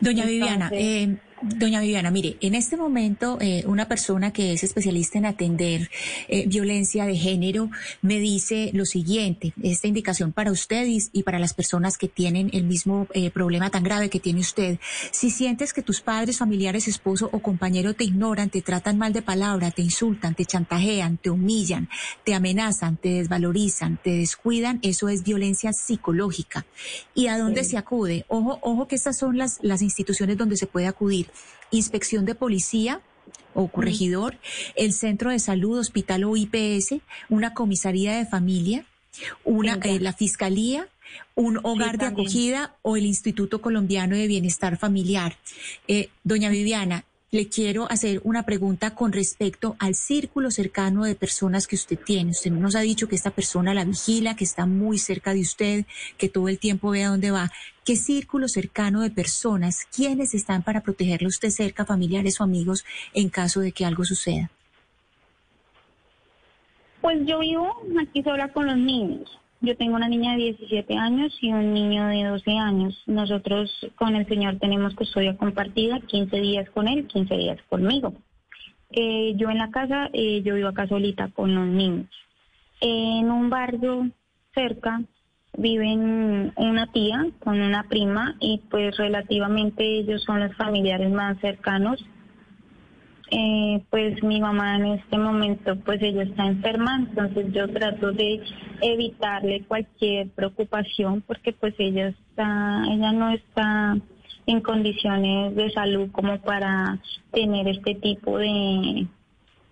Doña 0.00 0.24
Viviana, 0.24 0.70
eh, 0.72 1.16
Doña 1.42 1.80
Viviana, 1.80 2.10
mire, 2.10 2.36
en 2.42 2.54
este 2.54 2.76
momento 2.76 3.38
eh, 3.40 3.64
una 3.66 3.88
persona 3.88 4.30
que 4.30 4.52
es 4.52 4.62
especialista 4.62 5.16
en 5.16 5.24
atender 5.24 5.90
eh, 6.28 6.46
violencia 6.46 7.06
de 7.06 7.16
género 7.16 7.70
me 8.02 8.18
dice 8.18 8.70
lo 8.74 8.84
siguiente, 8.84 9.54
esta 9.62 9.88
indicación 9.88 10.32
para 10.32 10.52
usted 10.52 10.86
y, 10.86 11.22
para 11.22 11.38
las 11.38 11.54
personas 11.54 11.96
que 11.96 12.08
tienen 12.08 12.50
el 12.52 12.64
mismo 12.64 13.06
eh, 13.14 13.30
problema 13.30 13.70
tan 13.70 13.84
grave 13.84 14.10
que 14.10 14.20
tiene 14.20 14.40
usted. 14.40 14.78
Si 15.12 15.30
sientes 15.30 15.72
que 15.72 15.80
tus 15.80 16.02
padres, 16.02 16.36
familiares, 16.36 16.88
esposo 16.88 17.30
o 17.32 17.38
compañero 17.38 17.94
te 17.94 18.04
ignoran, 18.04 18.50
te 18.50 18.60
tratan 18.60 18.98
mal 18.98 19.14
de 19.14 19.22
palabra, 19.22 19.70
te 19.70 19.80
insultan, 19.80 20.34
te 20.34 20.44
chantajean, 20.44 21.16
te 21.16 21.30
humillan, 21.30 21.88
te 22.22 22.34
amenazan, 22.34 22.98
te 22.98 23.14
desvalorizan, 23.14 23.98
te 24.02 24.10
descuidan, 24.10 24.78
eso 24.82 25.08
es 25.08 25.22
violencia 25.22 25.72
psicológica. 25.72 26.66
¿Y 27.14 27.28
a 27.28 27.38
dónde 27.38 27.64
se 27.64 27.78
acude? 27.78 28.26
Ojo, 28.28 28.58
ojo 28.60 28.86
que 28.86 28.96
estas 28.96 29.16
son 29.16 29.38
las, 29.38 29.58
las 29.62 29.80
instituciones 29.80 30.36
donde 30.36 30.58
se 30.58 30.66
puede 30.66 30.86
acudir 30.86 31.29
inspección 31.70 32.24
de 32.24 32.34
policía 32.34 33.00
o 33.54 33.68
corregidor, 33.68 34.38
el 34.76 34.92
centro 34.92 35.30
de 35.30 35.38
salud, 35.38 35.78
hospital 35.78 36.24
o 36.24 36.36
IPS, 36.36 36.96
una 37.28 37.54
comisaría 37.54 38.16
de 38.16 38.26
familia, 38.26 38.84
una, 39.44 39.74
eh, 39.82 40.00
la 40.00 40.12
fiscalía, 40.12 40.88
un 41.34 41.58
hogar 41.64 41.98
de 41.98 42.06
acogida 42.06 42.76
o 42.82 42.96
el 42.96 43.06
Instituto 43.06 43.60
Colombiano 43.60 44.16
de 44.16 44.26
Bienestar 44.28 44.78
Familiar. 44.78 45.36
Eh, 45.88 46.10
doña 46.22 46.50
Viviana, 46.50 47.04
le 47.32 47.48
quiero 47.48 47.88
hacer 47.90 48.20
una 48.24 48.42
pregunta 48.42 48.96
con 48.96 49.12
respecto 49.12 49.76
al 49.78 49.94
círculo 49.94 50.50
cercano 50.50 51.04
de 51.04 51.14
personas 51.14 51.68
que 51.68 51.76
usted 51.76 51.96
tiene. 51.96 52.32
Usted 52.32 52.50
nos 52.50 52.74
ha 52.74 52.80
dicho 52.80 53.06
que 53.06 53.14
esta 53.14 53.30
persona 53.30 53.72
la 53.72 53.84
vigila, 53.84 54.34
que 54.34 54.42
está 54.42 54.66
muy 54.66 54.98
cerca 54.98 55.32
de 55.32 55.40
usted, 55.40 55.84
que 56.18 56.28
todo 56.28 56.48
el 56.48 56.58
tiempo 56.58 56.90
ve 56.90 57.04
a 57.04 57.10
dónde 57.10 57.30
va. 57.30 57.52
¿Qué 57.84 57.94
círculo 57.94 58.48
cercano 58.48 59.02
de 59.02 59.10
personas, 59.10 59.86
quiénes 59.94 60.34
están 60.34 60.64
para 60.64 60.80
protegerle 60.80 61.28
usted 61.28 61.50
cerca, 61.50 61.84
familiares 61.84 62.40
o 62.40 62.44
amigos, 62.44 62.84
en 63.14 63.28
caso 63.28 63.60
de 63.60 63.70
que 63.70 63.84
algo 63.84 64.04
suceda? 64.04 64.50
Pues 67.00 67.18
yo 67.26 67.38
vivo 67.38 67.76
aquí 68.02 68.24
sola 68.24 68.48
con 68.48 68.66
los 68.66 68.76
niños. 68.76 69.38
Yo 69.62 69.76
tengo 69.76 69.96
una 69.96 70.08
niña 70.08 70.32
de 70.32 70.54
17 70.56 70.96
años 70.96 71.36
y 71.42 71.52
un 71.52 71.74
niño 71.74 72.06
de 72.06 72.24
12 72.24 72.50
años. 72.52 73.02
Nosotros 73.06 73.70
con 73.96 74.16
el 74.16 74.26
señor 74.26 74.58
tenemos 74.58 74.94
custodia 74.94 75.36
compartida, 75.36 76.00
15 76.00 76.40
días 76.40 76.70
con 76.70 76.88
él, 76.88 77.06
15 77.06 77.34
días 77.36 77.58
conmigo. 77.68 78.14
Eh, 78.90 79.34
yo 79.36 79.50
en 79.50 79.58
la 79.58 79.70
casa, 79.70 80.08
eh, 80.14 80.40
yo 80.42 80.54
vivo 80.54 80.68
acá 80.68 80.88
solita 80.88 81.28
con 81.28 81.54
los 81.54 81.66
niños. 81.66 82.08
En 82.80 83.30
un 83.30 83.50
barrio 83.50 84.10
cerca 84.54 85.02
viven 85.58 86.52
una 86.56 86.86
tía 86.92 87.26
con 87.40 87.60
una 87.60 87.84
prima 87.84 88.36
y 88.40 88.62
pues 88.70 88.96
relativamente 88.96 89.98
ellos 89.98 90.22
son 90.24 90.40
los 90.40 90.56
familiares 90.56 91.10
más 91.10 91.38
cercanos 91.40 92.02
eh, 93.30 93.82
pues 93.90 94.22
mi 94.24 94.40
mamá 94.40 94.76
en 94.76 94.86
este 94.86 95.16
momento 95.16 95.76
pues 95.76 96.02
ella 96.02 96.24
está 96.24 96.46
enferma, 96.46 96.96
entonces 96.96 97.52
yo 97.52 97.68
trato 97.68 98.10
de 98.12 98.42
evitarle 98.82 99.62
cualquier 99.68 100.28
preocupación 100.30 101.22
porque 101.22 101.52
pues 101.52 101.74
ella 101.78 102.08
está, 102.08 102.82
ella 102.90 103.12
no 103.12 103.30
está 103.30 103.96
en 104.46 104.60
condiciones 104.60 105.54
de 105.54 105.70
salud 105.70 106.10
como 106.10 106.40
para 106.40 106.98
tener 107.30 107.68
este 107.68 107.94
tipo 107.94 108.38
de, 108.38 109.06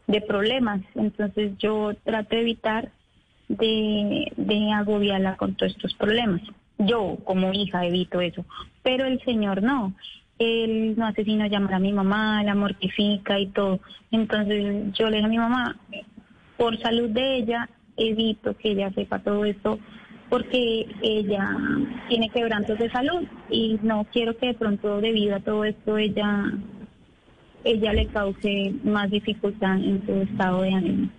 de 0.06 0.20
problemas. 0.20 0.80
Entonces 0.94 1.52
yo 1.58 1.94
trato 2.04 2.36
de 2.36 2.42
evitar 2.42 2.92
de, 3.48 4.32
de 4.36 4.72
agobiarla 4.72 5.36
con 5.36 5.56
todos 5.56 5.72
estos 5.72 5.94
problemas. 5.94 6.42
Yo 6.78 7.16
como 7.24 7.52
hija 7.52 7.84
evito 7.86 8.20
eso, 8.20 8.44
pero 8.84 9.04
el 9.04 9.20
señor 9.24 9.64
no 9.64 9.94
él 10.38 10.94
no 10.96 11.06
hace 11.06 11.24
sino 11.24 11.46
llamar 11.46 11.74
a 11.74 11.78
mi 11.78 11.92
mamá, 11.92 12.42
la 12.42 12.54
mortifica 12.54 13.38
y 13.38 13.48
todo. 13.48 13.80
Entonces 14.10 14.92
yo 14.94 15.08
le 15.10 15.16
dije 15.16 15.26
a 15.26 15.30
mi 15.30 15.38
mamá, 15.38 15.76
por 16.56 16.78
salud 16.80 17.10
de 17.10 17.36
ella, 17.36 17.68
evito 17.96 18.56
que 18.56 18.72
ella 18.72 18.92
sepa 18.92 19.18
todo 19.20 19.44
esto 19.44 19.78
porque 20.28 20.86
ella 21.02 21.56
tiene 22.08 22.28
quebrantos 22.30 22.78
de 22.78 22.90
salud 22.90 23.26
y 23.50 23.78
no 23.82 24.06
quiero 24.12 24.36
que 24.36 24.48
de 24.48 24.54
pronto 24.54 25.00
debido 25.00 25.36
a 25.36 25.40
todo 25.40 25.64
esto 25.64 25.96
ella 25.96 26.52
ella 27.64 27.92
le 27.92 28.06
cause 28.06 28.74
más 28.84 29.10
dificultad 29.10 29.76
en 29.76 30.04
su 30.06 30.12
estado 30.12 30.62
de 30.62 30.72
ánimo. 30.72 31.10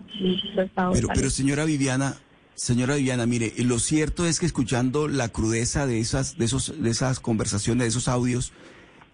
pero, 0.93 1.07
pero 1.13 1.29
señora 1.29 1.65
Viviana, 1.65 2.15
Señora 2.55 2.95
Viviana, 2.95 3.25
mire, 3.25 3.53
lo 3.59 3.79
cierto 3.79 4.25
es 4.25 4.39
que 4.39 4.45
escuchando 4.45 5.07
la 5.07 5.29
crudeza 5.29 5.88
de 5.88 6.01
esas, 6.01 6.38
de 6.38 6.43
esos, 6.43 6.81
de 6.81 6.89
esas 6.89 7.21
conversaciones, 7.21 7.85
de 7.85 7.88
esos 7.88 8.09
audios, 8.09 8.51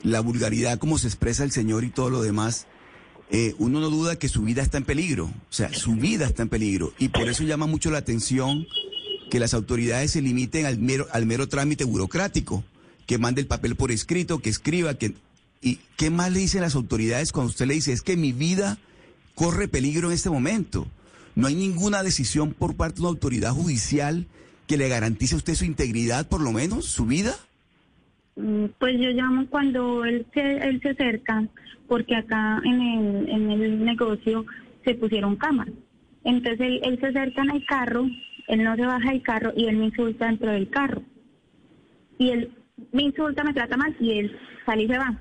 la 0.04 0.20
vulgaridad, 0.20 0.80
como 0.80 0.98
se 0.98 1.08
expresa 1.08 1.44
el 1.44 1.52
Señor 1.52 1.84
y 1.84 1.90
todo 1.90 2.10
lo 2.10 2.22
demás, 2.22 2.68
eh, 3.32 3.56
uno 3.58 3.80
no 3.80 3.90
duda 3.90 4.18
que 4.18 4.30
su 4.30 4.44
vida 4.44 4.62
está 4.62 4.78
en 4.78 4.86
peligro, 4.86 5.26
o 5.26 5.54
sea, 5.54 5.74
su 5.74 5.96
vida 5.96 6.26
está 6.26 6.44
en 6.44 6.50
peligro. 6.50 6.94
Y 7.00 7.10
por 7.10 7.28
eso 7.28 7.44
llama 7.44 7.66
mucho 7.66 7.90
la 7.90 7.98
atención 7.98 8.68
que 9.30 9.40
las 9.40 9.54
autoridades 9.54 10.12
se 10.12 10.22
limiten 10.22 10.66
al 10.66 10.78
mero, 10.78 11.08
al 11.12 11.26
mero 11.26 11.48
trámite 11.48 11.84
burocrático, 11.84 12.64
que 13.06 13.18
mande 13.18 13.42
el 13.42 13.48
papel 13.48 13.76
por 13.76 13.92
escrito, 13.92 14.40
que 14.40 14.50
escriba, 14.50 14.96
que... 14.96 15.14
¿Y 15.62 15.80
qué 15.98 16.12
más 16.12 16.32
le 16.32 16.40
dicen 16.40 16.62
las 16.62 16.76
autoridades 16.76 17.32
cuando 17.32 17.50
usted 17.50 17.66
le 17.66 17.74
dice, 17.74 17.92
es 17.92 18.04
que 18.04 18.18
mi 18.18 18.34
vida 18.34 18.78
corre 19.34 19.68
peligro 19.68 20.10
en 20.10 20.14
este 20.14 20.30
momento? 20.30 20.86
No 21.34 21.48
hay 21.48 21.56
ninguna 21.56 22.04
decisión 22.04 22.54
por 22.54 22.76
parte 22.76 22.96
de 22.96 23.02
una 23.02 23.10
autoridad 23.10 23.52
judicial 23.52 24.28
que 24.68 24.78
le 24.78 24.90
garantice 24.90 25.34
a 25.34 25.38
usted 25.38 25.56
su 25.56 25.66
integridad, 25.66 26.28
por 26.28 26.42
lo 26.42 26.52
menos, 26.52 26.86
su 26.86 27.06
vida. 27.06 27.36
Mm, 28.36 28.66
pues 28.80 28.94
yo 29.00 29.10
llamo 29.12 29.48
cuando 29.50 30.04
él 30.06 30.26
se, 30.34 30.58
él 30.58 30.82
se 30.82 30.90
acerca, 30.90 31.48
porque 31.88 32.16
acá 32.16 32.62
en 32.64 32.82
el, 32.82 33.30
en 33.30 33.52
el 33.52 33.86
negocio 33.86 34.46
se 34.84 34.96
pusieron 34.96 35.36
cámaras. 35.36 35.74
Entonces 36.24 36.60
él, 36.60 36.82
él 36.84 37.00
se 37.00 37.08
acerca 37.08 37.44
al 37.44 37.66
carro, 37.66 38.08
él 38.48 38.64
no 38.64 38.76
se 38.76 38.86
baja 38.86 39.12
del 39.12 39.22
carro 39.22 39.54
y 39.56 39.66
él 39.66 39.78
me 39.78 39.86
insulta 39.86 40.28
dentro 40.28 40.52
del 40.52 40.70
carro. 40.70 41.02
Y 42.18 42.30
él 42.30 42.52
me 42.92 43.04
insulta, 43.04 43.44
me 43.44 43.54
trata 43.54 43.78
mal 43.78 43.96
y 44.00 44.20
él 44.20 44.38
sale 44.66 44.84
y 44.84 44.88
se 44.88 44.98
va. 44.98 45.18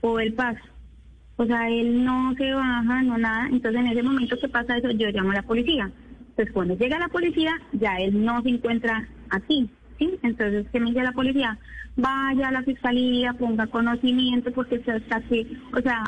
O 0.00 0.20
él 0.20 0.34
pasa. 0.34 0.60
O 1.36 1.46
sea, 1.46 1.68
él 1.68 2.04
no 2.04 2.34
se 2.36 2.52
baja, 2.52 3.02
no 3.02 3.18
nada. 3.18 3.48
Entonces, 3.48 3.80
en 3.80 3.88
ese 3.88 4.02
momento 4.02 4.38
que 4.38 4.48
pasa 4.48 4.76
eso, 4.76 4.90
yo 4.92 5.08
llamo 5.08 5.32
a 5.32 5.36
la 5.36 5.42
policía. 5.42 5.90
Entonces, 6.30 6.52
cuando 6.52 6.76
llega 6.76 6.98
la 6.98 7.08
policía, 7.08 7.60
ya 7.72 7.96
él 7.96 8.24
no 8.24 8.40
se 8.42 8.50
encuentra 8.50 9.08
aquí. 9.30 9.68
¿Sí? 9.98 10.18
Entonces, 10.22 10.66
que 10.70 10.80
me 10.80 10.90
dice 10.90 11.02
la 11.02 11.12
policía? 11.12 11.58
Vaya 11.96 12.48
a 12.48 12.52
la 12.52 12.62
fiscalía, 12.62 13.34
ponga 13.34 13.66
conocimiento, 13.66 14.52
porque 14.52 14.82
hasta 14.86 15.20
que, 15.22 15.46
o 15.72 15.80
sea, 15.80 16.02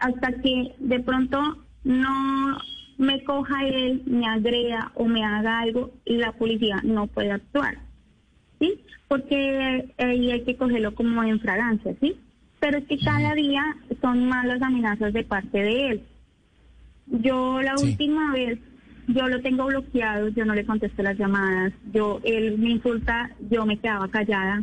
hasta 0.00 0.32
que 0.40 0.74
de 0.78 1.00
pronto 1.00 1.58
no 1.84 2.58
me 2.98 3.22
coja 3.24 3.66
él, 3.66 4.02
me 4.06 4.26
agrega 4.26 4.90
o 4.94 5.04
me 5.06 5.24
haga 5.24 5.60
algo, 5.60 5.92
y 6.04 6.16
la 6.16 6.32
policía 6.32 6.80
no 6.82 7.06
puede 7.06 7.32
actuar. 7.32 7.78
¿Sí? 8.58 8.80
Porque 9.06 9.94
ahí 9.98 10.32
hay 10.32 10.42
que 10.42 10.56
cogerlo 10.56 10.94
como 10.94 11.22
en 11.22 11.38
fragancia, 11.38 11.94
¿sí? 12.00 12.16
Pero 12.58 12.78
es 12.78 12.84
que 12.86 12.98
cada 12.98 13.34
día 13.34 13.62
son 14.02 14.28
más 14.28 14.44
las 14.44 14.60
amenazas 14.60 15.12
de 15.12 15.22
parte 15.22 15.58
de 15.58 15.88
él. 15.90 16.02
Yo 17.06 17.62
la 17.62 17.74
última 17.76 18.32
vez, 18.32 18.58
yo 19.08 19.26
lo 19.28 19.40
tengo 19.40 19.66
bloqueado, 19.66 20.28
yo 20.28 20.44
no 20.44 20.54
le 20.54 20.64
contesto 20.64 21.02
las 21.02 21.18
llamadas, 21.18 21.72
yo 21.92 22.20
él 22.24 22.58
me 22.58 22.70
insulta, 22.70 23.30
yo 23.50 23.66
me 23.66 23.78
quedaba 23.78 24.08
callada 24.08 24.62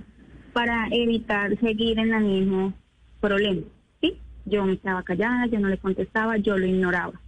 para 0.53 0.87
evitar 0.91 1.59
seguir 1.59 1.99
en 1.99 2.13
el 2.13 2.23
mismo 2.23 2.73
problema. 3.19 3.61
¿sí? 4.01 4.17
Yo 4.45 4.65
me 4.65 4.77
quedaba 4.77 5.03
callada, 5.03 5.47
yo 5.47 5.59
no 5.59 5.67
le 5.67 5.77
contestaba, 5.77 6.37
yo 6.37 6.57
lo 6.57 6.65
ignoraba. 6.65 7.19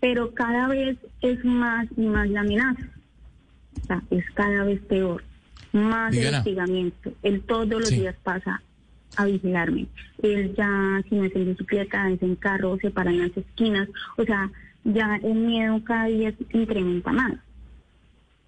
Pero 0.00 0.34
cada 0.34 0.68
vez 0.68 0.98
es 1.22 1.44
más 1.44 1.86
y 1.96 2.02
más 2.02 2.28
la 2.28 2.40
amenaza. 2.40 2.82
O 3.82 3.86
sea, 3.86 4.02
es 4.10 4.24
cada 4.34 4.64
vez 4.64 4.80
peor. 4.82 5.24
Más 5.72 6.10
Viviana. 6.12 6.38
investigamiento. 6.38 7.12
Él 7.22 7.42
todos 7.42 7.68
los 7.80 7.88
Sí. 7.88 8.00
días 8.00 8.14
pasa 8.22 8.62
a 9.16 9.24
vigilarme. 9.24 9.86
Él 10.22 10.54
ya, 10.56 11.02
si 11.08 11.14
no 11.14 11.24
es 11.24 11.34
en 11.34 11.46
bicicleta, 11.46 12.10
es 12.10 12.22
en 12.22 12.36
carro, 12.36 12.76
se 12.80 12.90
para 12.90 13.10
en 13.10 13.20
las 13.20 13.36
esquinas. 13.36 13.88
O 14.16 14.24
sea, 14.24 14.50
ya 14.84 15.16
el 15.22 15.34
miedo 15.34 15.82
cada 15.84 16.06
día 16.06 16.32
se 16.32 16.58
incrementa 16.58 17.12
más. 17.12 17.34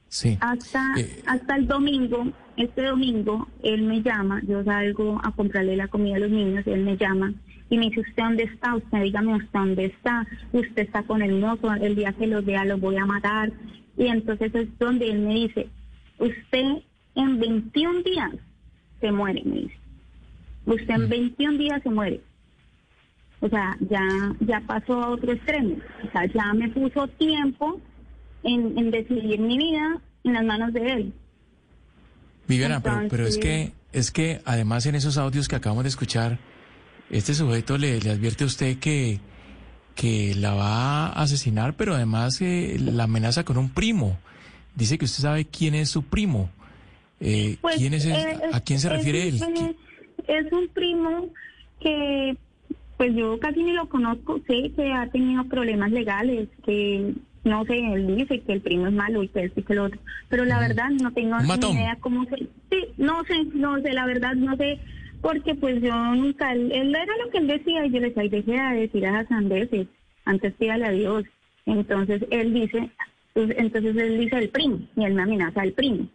Sí. 0.08 0.38
Hasta, 0.40 0.94
Eh. 0.96 1.22
hasta 1.26 1.56
el 1.56 1.66
domingo, 1.66 2.28
este 2.56 2.82
domingo, 2.84 3.48
él 3.62 3.82
me 3.82 4.02
llama, 4.02 4.40
yo 4.46 4.62
salgo 4.64 5.20
a 5.22 5.32
comprarle 5.32 5.76
la 5.76 5.88
comida 5.88 6.16
a 6.16 6.20
los 6.20 6.30
niños, 6.30 6.66
él 6.66 6.84
me 6.84 6.96
llama 6.96 7.34
y 7.68 7.76
me 7.78 7.86
dice, 7.86 8.00
¿usted 8.00 8.22
dónde 8.22 8.44
está? 8.44 8.76
Usted 8.76 9.02
dígame, 9.02 9.34
¿usted 9.34 9.48
dónde 9.52 9.84
está? 9.86 10.26
Usted 10.52 10.82
está 10.82 11.02
con 11.02 11.22
el 11.22 11.40
mozo, 11.40 11.72
el 11.74 11.96
día 11.96 12.12
que 12.12 12.26
los 12.26 12.44
vea 12.44 12.64
los 12.64 12.80
voy 12.80 12.96
a 12.96 13.04
matar. 13.04 13.52
Y 13.98 14.06
entonces 14.06 14.54
es 14.54 14.68
donde 14.78 15.10
él 15.10 15.18
me 15.20 15.34
dice, 15.34 15.68
usted 16.18 16.82
en 17.14 17.40
21 17.40 18.02
días 18.02 18.32
se 19.00 19.10
muere, 19.10 19.42
me 19.44 19.56
dice. 19.62 19.76
Usted 20.66 20.90
en 20.94 21.08
21 21.08 21.58
días 21.58 21.82
se 21.82 21.90
muere. 21.90 22.20
O 23.40 23.48
sea, 23.48 23.76
ya, 23.90 24.00
ya 24.40 24.60
pasó 24.66 24.94
a 25.02 25.08
otro 25.10 25.32
extremo. 25.32 25.76
O 26.06 26.10
sea, 26.10 26.24
ya 26.26 26.52
me 26.54 26.68
puso 26.70 27.06
tiempo 27.08 27.80
en, 28.42 28.76
en 28.78 28.90
decidir 28.90 29.38
mi 29.40 29.58
vida 29.58 30.00
en 30.24 30.32
las 30.32 30.44
manos 30.44 30.72
de 30.72 30.92
él. 30.92 31.12
Viviana, 32.48 32.80
pero, 32.80 33.02
pero 33.10 33.26
es 33.26 33.38
que 33.38 33.72
es 33.92 34.10
que 34.10 34.40
además 34.44 34.86
en 34.86 34.94
esos 34.94 35.16
audios 35.18 35.48
que 35.48 35.56
acabamos 35.56 35.84
de 35.84 35.88
escuchar, 35.88 36.38
este 37.10 37.34
sujeto 37.34 37.78
le, 37.78 37.98
le 38.00 38.10
advierte 38.10 38.44
a 38.44 38.46
usted 38.46 38.78
que, 38.78 39.20
que 39.94 40.34
la 40.34 40.54
va 40.54 41.06
a 41.08 41.22
asesinar, 41.22 41.74
pero 41.76 41.94
además 41.94 42.40
eh, 42.42 42.76
la 42.78 43.04
amenaza 43.04 43.44
con 43.44 43.56
un 43.58 43.70
primo. 43.70 44.18
Dice 44.74 44.98
que 44.98 45.06
usted 45.06 45.22
sabe 45.22 45.44
quién 45.46 45.74
es 45.74 45.88
su 45.88 46.02
primo. 46.02 46.50
Eh, 47.20 47.56
Pues, 47.62 47.76
¿quién 47.76 47.94
es, 47.94 48.04
el- 48.04 48.12
eh, 48.12 48.38
¿A 48.52 48.60
quién 48.60 48.78
se 48.80 48.90
refiere 48.90 49.26
él? 49.28 49.40
un- 49.42 49.54
¿Qui- 49.54 49.76
Es 50.28 50.52
un 50.52 50.68
primo 50.68 51.28
que, 51.80 52.36
pues 52.96 53.14
yo 53.14 53.38
casi 53.38 53.62
ni 53.62 53.72
lo 53.72 53.88
conozco, 53.88 54.38
sé 54.46 54.72
que 54.74 54.92
ha 54.92 55.06
tenido 55.08 55.44
problemas 55.44 55.90
legales, 55.92 56.48
que 56.64 57.14
no 57.44 57.64
sé, 57.64 57.78
él 57.78 58.16
dice 58.16 58.40
que 58.40 58.54
el 58.54 58.60
primo 58.60 58.86
es 58.86 58.92
malo 58.92 59.22
y 59.22 59.28
que 59.28 59.44
esto 59.44 59.60
y 59.60 59.62
que 59.62 59.74
lo 59.74 59.84
otro, 59.84 60.00
pero 60.28 60.44
la 60.44 60.58
verdad 60.58 60.90
no 60.90 61.12
tengo 61.12 61.36
ni 61.38 61.46
idea 61.74 61.96
cómo 62.00 62.24
se... 62.24 62.36
Sí, 62.70 62.88
no 62.96 63.22
sé, 63.24 63.34
no 63.54 63.78
sé, 63.80 63.92
la 63.92 64.06
verdad 64.06 64.34
no 64.34 64.56
sé, 64.56 64.80
porque 65.20 65.54
pues 65.54 65.80
yo 65.82 65.94
nunca, 66.14 66.52
él, 66.52 66.72
él 66.72 66.94
era 66.94 67.16
lo 67.24 67.30
que 67.30 67.38
él 67.38 67.46
decía 67.46 67.86
y 67.86 67.90
yo 67.90 68.00
le 68.00 68.10
decía, 68.10 68.22
"Ay, 68.22 68.28
deje 68.28 68.52
de 68.52 68.80
decir 68.80 69.06
a 69.06 69.26
sandeces, 69.28 69.86
antes 70.26 70.52
pídale 70.54 70.84
a 70.84 70.90
Dios. 70.90 71.24
Entonces 71.64 72.22
él 72.30 72.52
dice, 72.52 72.90
pues, 73.32 73.50
entonces 73.56 73.96
él 73.96 74.18
dice 74.18 74.38
el 74.38 74.48
primo 74.50 74.80
y 74.96 75.04
él 75.04 75.14
me 75.14 75.22
amenaza 75.22 75.62
al 75.62 75.72
primo. 75.72 76.06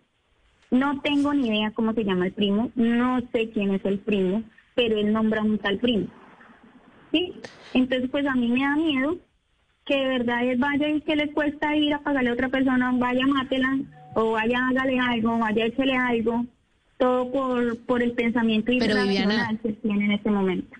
No 0.70 1.02
tengo 1.02 1.34
ni 1.34 1.48
idea 1.48 1.72
cómo 1.72 1.94
se 1.94 2.04
llama 2.04 2.28
el 2.28 2.34
primo, 2.34 2.72
no 2.76 3.20
sé 3.32 3.50
quién 3.50 3.74
es 3.74 3.84
el 3.84 4.00
primo, 4.00 4.44
pero 4.76 4.98
él 4.98 5.12
nombra 5.12 5.42
un 5.42 5.58
tal 5.58 5.78
primo. 5.80 6.08
¿Sí? 7.12 7.34
Entonces, 7.74 8.10
pues 8.10 8.26
a 8.26 8.36
mí 8.36 8.48
me 8.50 8.62
da 8.62 8.76
miedo 8.76 9.18
que 9.86 9.96
de 9.96 10.08
verdad 10.08 10.46
él 10.46 10.58
vaya 10.58 10.90
y 10.90 11.02
que 11.02 11.16
le 11.16 11.32
cuesta 11.34 11.76
ir 11.76 11.94
a 11.94 12.00
pagarle 12.00 12.30
a 12.30 12.34
otra 12.34 12.50
persona, 12.50 12.92
vaya, 12.94 13.26
mátela, 13.28 13.80
o 14.14 14.32
vaya, 14.32 14.68
hágale 14.70 15.00
algo, 15.00 15.38
vaya, 15.40 15.66
échele 15.66 15.96
algo, 15.98 16.46
todo 16.98 17.32
por, 17.32 17.78
por 17.80 18.02
el 18.04 18.12
pensamiento 18.14 18.72
irracional 18.72 19.60
que 19.62 19.74
tiene 19.74 20.06
en 20.06 20.12
este 20.12 20.30
momento. 20.30 20.76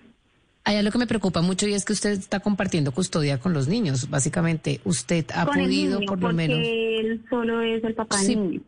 Hay 0.64 0.76
algo 0.76 0.92
que 0.92 0.98
me 0.98 1.08
preocupa 1.08 1.42
mucho 1.42 1.66
y 1.66 1.74
es 1.74 1.84
que 1.84 1.92
usted 1.92 2.10
está 2.12 2.38
compartiendo 2.38 2.92
custodia 2.92 3.38
con 3.38 3.52
los 3.52 3.66
niños. 3.66 4.08
Básicamente, 4.08 4.80
usted 4.84 5.26
ha 5.34 5.44
Con 5.46 5.58
el 5.58 5.64
podido 5.64 5.98
niño, 5.98 6.06
por 6.06 6.18
lo 6.20 6.28
porque 6.28 6.36
menos... 6.36 6.58
él 6.62 7.24
solo 7.28 7.60
es 7.62 7.82
el 7.82 7.94
papá 7.94 8.16
Sí. 8.18 8.36
del 8.36 8.48
niño. 8.50 8.60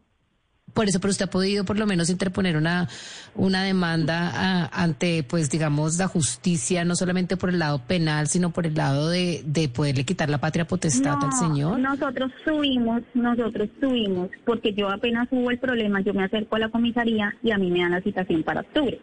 Por 0.74 0.88
eso, 0.88 1.00
pero 1.00 1.12
usted 1.12 1.26
ha 1.26 1.30
podido 1.30 1.64
por 1.64 1.78
lo 1.78 1.86
menos 1.86 2.10
interponer 2.10 2.56
una, 2.56 2.88
una 3.36 3.62
demanda 3.62 4.32
ah, 4.34 4.70
ante, 4.72 5.22
pues, 5.22 5.48
digamos, 5.48 5.98
la 5.98 6.08
justicia, 6.08 6.84
no 6.84 6.96
solamente 6.96 7.36
por 7.36 7.50
el 7.50 7.60
lado 7.60 7.78
penal, 7.78 8.26
sino 8.26 8.50
por 8.50 8.66
el 8.66 8.74
lado 8.74 9.08
de, 9.08 9.42
de 9.46 9.68
poderle 9.68 10.04
quitar 10.04 10.28
la 10.28 10.38
patria 10.38 10.66
potestad 10.66 11.16
al 11.22 11.32
señor. 11.32 11.78
Nosotros 11.78 12.32
subimos, 12.44 13.02
nosotros 13.14 13.68
subimos, 13.80 14.30
porque 14.44 14.74
yo 14.74 14.90
apenas 14.90 15.28
hubo 15.30 15.50
el 15.50 15.58
problema, 15.60 16.00
yo 16.00 16.12
me 16.12 16.24
acerco 16.24 16.56
a 16.56 16.58
la 16.58 16.68
comisaría 16.68 17.36
y 17.42 17.52
a 17.52 17.58
mí 17.58 17.70
me 17.70 17.80
dan 17.80 17.92
la 17.92 18.02
citación 18.02 18.42
para 18.42 18.62
octubre. 18.62 19.00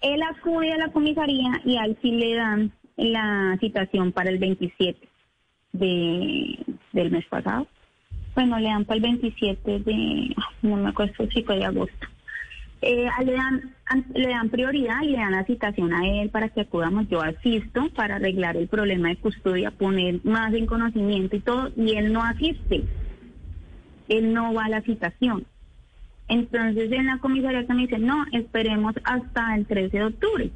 Él 0.00 0.20
acude 0.22 0.72
a 0.72 0.78
la 0.78 0.92
comisaría 0.92 1.60
y 1.64 1.76
a 1.76 1.86
él 1.86 1.98
sí 2.02 2.12
le 2.12 2.34
dan 2.36 2.72
la 2.96 3.56
citación 3.58 4.12
para 4.12 4.30
el 4.30 4.38
27 4.38 5.08
de, 5.72 6.58
del 6.92 7.10
mes 7.10 7.24
pasado. 7.26 7.66
Bueno, 8.34 8.58
le 8.58 8.68
dan 8.68 8.84
para 8.84 8.96
el 8.96 9.02
27 9.02 9.78
de, 9.80 10.34
no 10.62 10.76
me 10.76 10.88
acuerdo 10.88 11.14
si 11.32 11.42
fue 11.42 11.56
de 11.56 11.64
agosto. 11.66 12.06
Eh, 12.82 13.08
le, 13.24 13.32
dan, 13.32 13.74
an- 13.86 14.04
le 14.14 14.28
dan 14.28 14.50
prioridad 14.50 15.02
y 15.02 15.10
le 15.10 15.18
dan 15.18 15.32
la 15.32 15.44
citación 15.44 15.92
a 15.94 16.06
él 16.06 16.28
para 16.30 16.48
que 16.50 16.60
acudamos. 16.62 17.08
Yo 17.08 17.22
asisto 17.22 17.88
para 17.94 18.16
arreglar 18.16 18.56
el 18.56 18.68
problema 18.68 19.08
de 19.08 19.16
custodia, 19.16 19.70
poner 19.70 20.20
más 20.24 20.52
en 20.52 20.66
conocimiento 20.66 21.36
y 21.36 21.40
todo, 21.40 21.70
y 21.76 21.92
él 21.94 22.12
no 22.12 22.22
asiste. 22.24 22.84
Él 24.08 24.34
no 24.34 24.52
va 24.52 24.66
a 24.66 24.68
la 24.68 24.82
citación. 24.82 25.46
Entonces 26.28 26.90
en 26.92 27.06
la 27.06 27.18
comisaría 27.18 27.64
me 27.68 27.82
dicen, 27.82 28.04
no, 28.04 28.24
esperemos 28.32 28.94
hasta 29.04 29.54
el 29.54 29.64
13 29.66 29.96
de 29.98 30.04
octubre. 30.04 30.50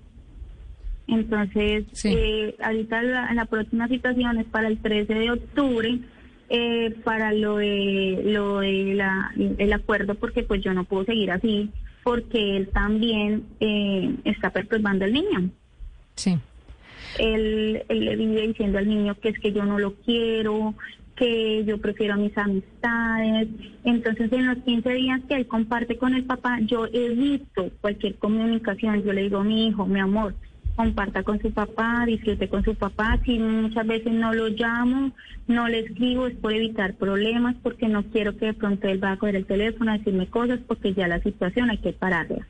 Entonces, 1.06 1.84
Sí. 1.92 2.12
eh, 2.14 2.54
ahorita 2.62 3.02
la, 3.02 3.32
la 3.32 3.44
próxima 3.46 3.88
citación 3.88 4.38
es 4.38 4.46
para 4.46 4.68
el 4.68 4.78
13 4.78 5.14
de 5.14 5.30
octubre, 5.30 5.98
eh, 6.48 6.94
para 7.04 7.32
lo 7.32 7.56
de, 7.56 8.22
lo 8.24 8.60
de 8.60 8.94
la, 8.94 9.32
el 9.36 9.72
acuerdo, 9.72 10.14
porque 10.14 10.42
pues 10.42 10.62
yo 10.62 10.72
no 10.72 10.84
puedo 10.84 11.04
seguir 11.04 11.30
así, 11.30 11.70
porque 12.04 12.56
él 12.56 12.68
también 12.72 13.44
eh, 13.60 14.14
está 14.24 14.50
perturbando 14.50 15.04
al 15.04 15.12
niño. 15.12 15.50
Sí. 16.14 16.38
Él, 17.18 17.82
él 17.88 18.04
le 18.04 18.16
vive 18.16 18.48
diciendo 18.48 18.78
al 18.78 18.88
niño 18.88 19.14
que 19.20 19.30
es 19.30 19.38
que 19.38 19.52
yo 19.52 19.64
no 19.64 19.78
lo 19.78 19.94
quiero, 19.94 20.74
que 21.18 21.64
yo 21.64 21.78
prefiero 21.78 22.14
a 22.14 22.16
mis 22.16 22.36
amistades. 22.38 23.48
Entonces, 23.84 24.32
en 24.32 24.46
los 24.46 24.58
15 24.58 24.90
días 24.94 25.20
que 25.28 25.34
él 25.34 25.46
comparte 25.46 25.98
con 25.98 26.14
el 26.14 26.24
papá, 26.24 26.58
yo 26.60 26.86
evito 26.86 27.70
cualquier 27.80 28.14
comunicación. 28.16 29.02
Yo 29.02 29.12
le 29.12 29.22
digo, 29.22 29.42
mi 29.42 29.66
hijo, 29.66 29.84
mi 29.86 30.00
amor, 30.00 30.34
comparta 30.78 31.24
con 31.24 31.40
su 31.40 31.50
papá, 31.50 32.04
disfrute 32.06 32.48
con 32.48 32.62
su 32.62 32.72
papá. 32.76 33.18
Si 33.24 33.36
muchas 33.40 33.84
veces 33.84 34.12
no 34.12 34.32
lo 34.32 34.46
llamo, 34.46 35.10
no 35.48 35.66
le 35.66 35.80
escribo, 35.80 36.28
es 36.28 36.36
por 36.36 36.52
evitar 36.52 36.94
problemas, 36.94 37.56
porque 37.64 37.88
no 37.88 38.04
quiero 38.04 38.36
que 38.36 38.46
de 38.46 38.54
pronto 38.54 38.86
él 38.86 38.98
vaya 38.98 39.14
a 39.14 39.18
coger 39.18 39.34
el 39.34 39.44
teléfono 39.44 39.90
a 39.90 39.98
decirme 39.98 40.28
cosas, 40.28 40.60
porque 40.68 40.94
ya 40.94 41.08
la 41.08 41.20
situación 41.20 41.68
hay 41.68 41.78
que 41.78 41.92
pararla. 41.92 42.46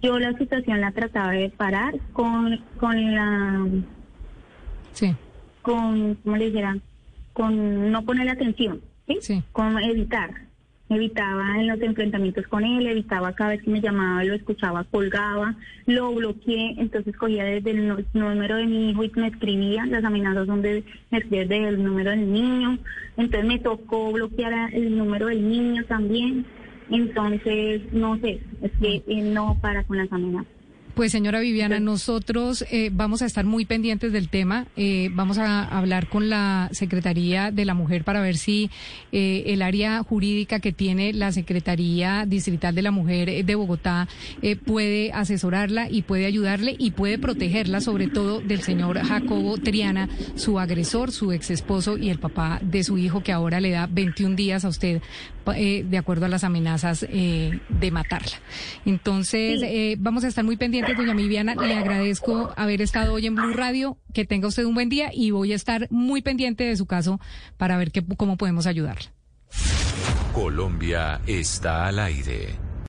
Yo 0.00 0.16
la 0.20 0.32
situación 0.38 0.80
la 0.80 0.92
trataba 0.92 1.32
de 1.32 1.50
parar 1.50 1.94
con, 2.12 2.56
con 2.78 3.14
la 3.16 3.66
Sí. 4.92 5.12
con, 5.62 6.14
¿cómo 6.22 6.36
le 6.36 6.50
dijera? 6.50 6.76
Con 7.32 7.90
no 7.90 8.04
ponerle 8.04 8.30
atención, 8.30 8.80
¿sí? 9.08 9.18
Sí. 9.22 9.42
Con 9.50 9.76
evitar. 9.82 10.30
Evitaba 10.94 11.58
en 11.58 11.68
los 11.68 11.80
enfrentamientos 11.80 12.46
con 12.48 12.64
él, 12.64 12.86
evitaba 12.86 13.32
cada 13.32 13.50
vez 13.50 13.62
que 13.62 13.70
me 13.70 13.80
llamaba, 13.80 14.24
lo 14.24 14.34
escuchaba, 14.34 14.84
colgaba, 14.84 15.56
lo 15.86 16.14
bloqueé, 16.14 16.74
entonces 16.78 17.16
cogía 17.16 17.44
desde 17.44 17.70
el 17.70 18.04
número 18.12 18.56
de 18.56 18.66
mi 18.66 18.90
hijo 18.90 19.02
y 19.02 19.12
me 19.16 19.28
escribía, 19.28 19.86
las 19.86 20.04
amenazas 20.04 20.46
son 20.46 20.60
desde 20.60 20.84
el 21.10 21.82
número 21.82 22.10
del 22.10 22.30
niño, 22.30 22.78
entonces 23.16 23.48
me 23.48 23.58
tocó 23.58 24.12
bloquear 24.12 24.74
el 24.74 24.96
número 24.96 25.28
del 25.28 25.48
niño 25.48 25.84
también, 25.84 26.44
Entonces, 26.90 27.80
no 27.92 28.18
sé, 28.18 28.40
es 28.60 28.70
que 28.80 29.02
él 29.06 29.32
no 29.32 29.56
para 29.62 29.84
con 29.84 29.96
las 29.96 30.12
amenazas. 30.12 30.61
Pues 30.94 31.10
señora 31.10 31.40
Viviana, 31.40 31.80
nosotros 31.80 32.66
eh, 32.70 32.90
vamos 32.92 33.22
a 33.22 33.26
estar 33.26 33.46
muy 33.46 33.64
pendientes 33.64 34.12
del 34.12 34.28
tema. 34.28 34.66
Eh, 34.76 35.08
vamos 35.12 35.38
a 35.38 35.64
hablar 35.64 36.10
con 36.10 36.28
la 36.28 36.68
Secretaría 36.72 37.50
de 37.50 37.64
la 37.64 37.72
Mujer 37.72 38.04
para 38.04 38.20
ver 38.20 38.36
si 38.36 38.70
eh, 39.10 39.44
el 39.46 39.62
área 39.62 40.02
jurídica 40.02 40.60
que 40.60 40.70
tiene 40.70 41.14
la 41.14 41.32
Secretaría 41.32 42.26
Distrital 42.26 42.74
de 42.74 42.82
la 42.82 42.90
Mujer 42.90 43.42
de 43.42 43.54
Bogotá 43.54 44.06
puede 44.66 45.12
asesorarla 45.12 45.88
y 45.88 46.02
puede 46.02 46.26
ayudarle 46.26 46.76
y 46.78 46.90
puede 46.90 47.16
protegerla, 47.18 47.80
sobre 47.80 48.08
todo 48.08 48.40
del 48.40 48.60
señor 48.60 48.98
Jacobo 48.98 49.56
Triana, 49.56 50.10
su 50.34 50.58
agresor, 50.58 51.10
su 51.10 51.32
ex 51.32 51.50
esposo 51.50 51.96
y 51.96 52.10
el 52.10 52.18
papá 52.18 52.60
de 52.62 52.84
su 52.84 52.98
hijo 52.98 53.22
que 53.22 53.32
ahora 53.32 53.60
le 53.60 53.70
da 53.70 53.86
21 53.86 54.36
días 54.36 54.66
a 54.66 54.68
usted 54.68 55.00
de 55.44 55.98
acuerdo 55.98 56.26
a 56.26 56.28
las 56.28 56.44
amenazas 56.44 57.00
de 57.00 57.90
matarla. 57.90 58.40
Entonces, 58.86 59.60
vamos 59.98 60.22
a 60.22 60.28
estar 60.28 60.44
muy 60.44 60.56
pendientes 60.56 60.81
doña 60.90 61.14
Viviana, 61.14 61.54
le 61.54 61.74
agradezco 61.74 62.52
haber 62.56 62.82
estado 62.82 63.14
hoy 63.14 63.26
en 63.26 63.34
Blue 63.34 63.52
Radio. 63.52 63.98
Que 64.12 64.24
tenga 64.24 64.48
usted 64.48 64.64
un 64.64 64.74
buen 64.74 64.88
día 64.88 65.10
y 65.12 65.30
voy 65.30 65.52
a 65.52 65.56
estar 65.56 65.86
muy 65.90 66.22
pendiente 66.22 66.64
de 66.64 66.76
su 66.76 66.86
caso 66.86 67.20
para 67.56 67.76
ver 67.76 67.92
cómo 68.16 68.36
podemos 68.36 68.66
ayudarla. 68.66 69.12
Colombia 70.34 71.20
está 71.26 71.86
al 71.86 71.98
aire. 71.98 72.71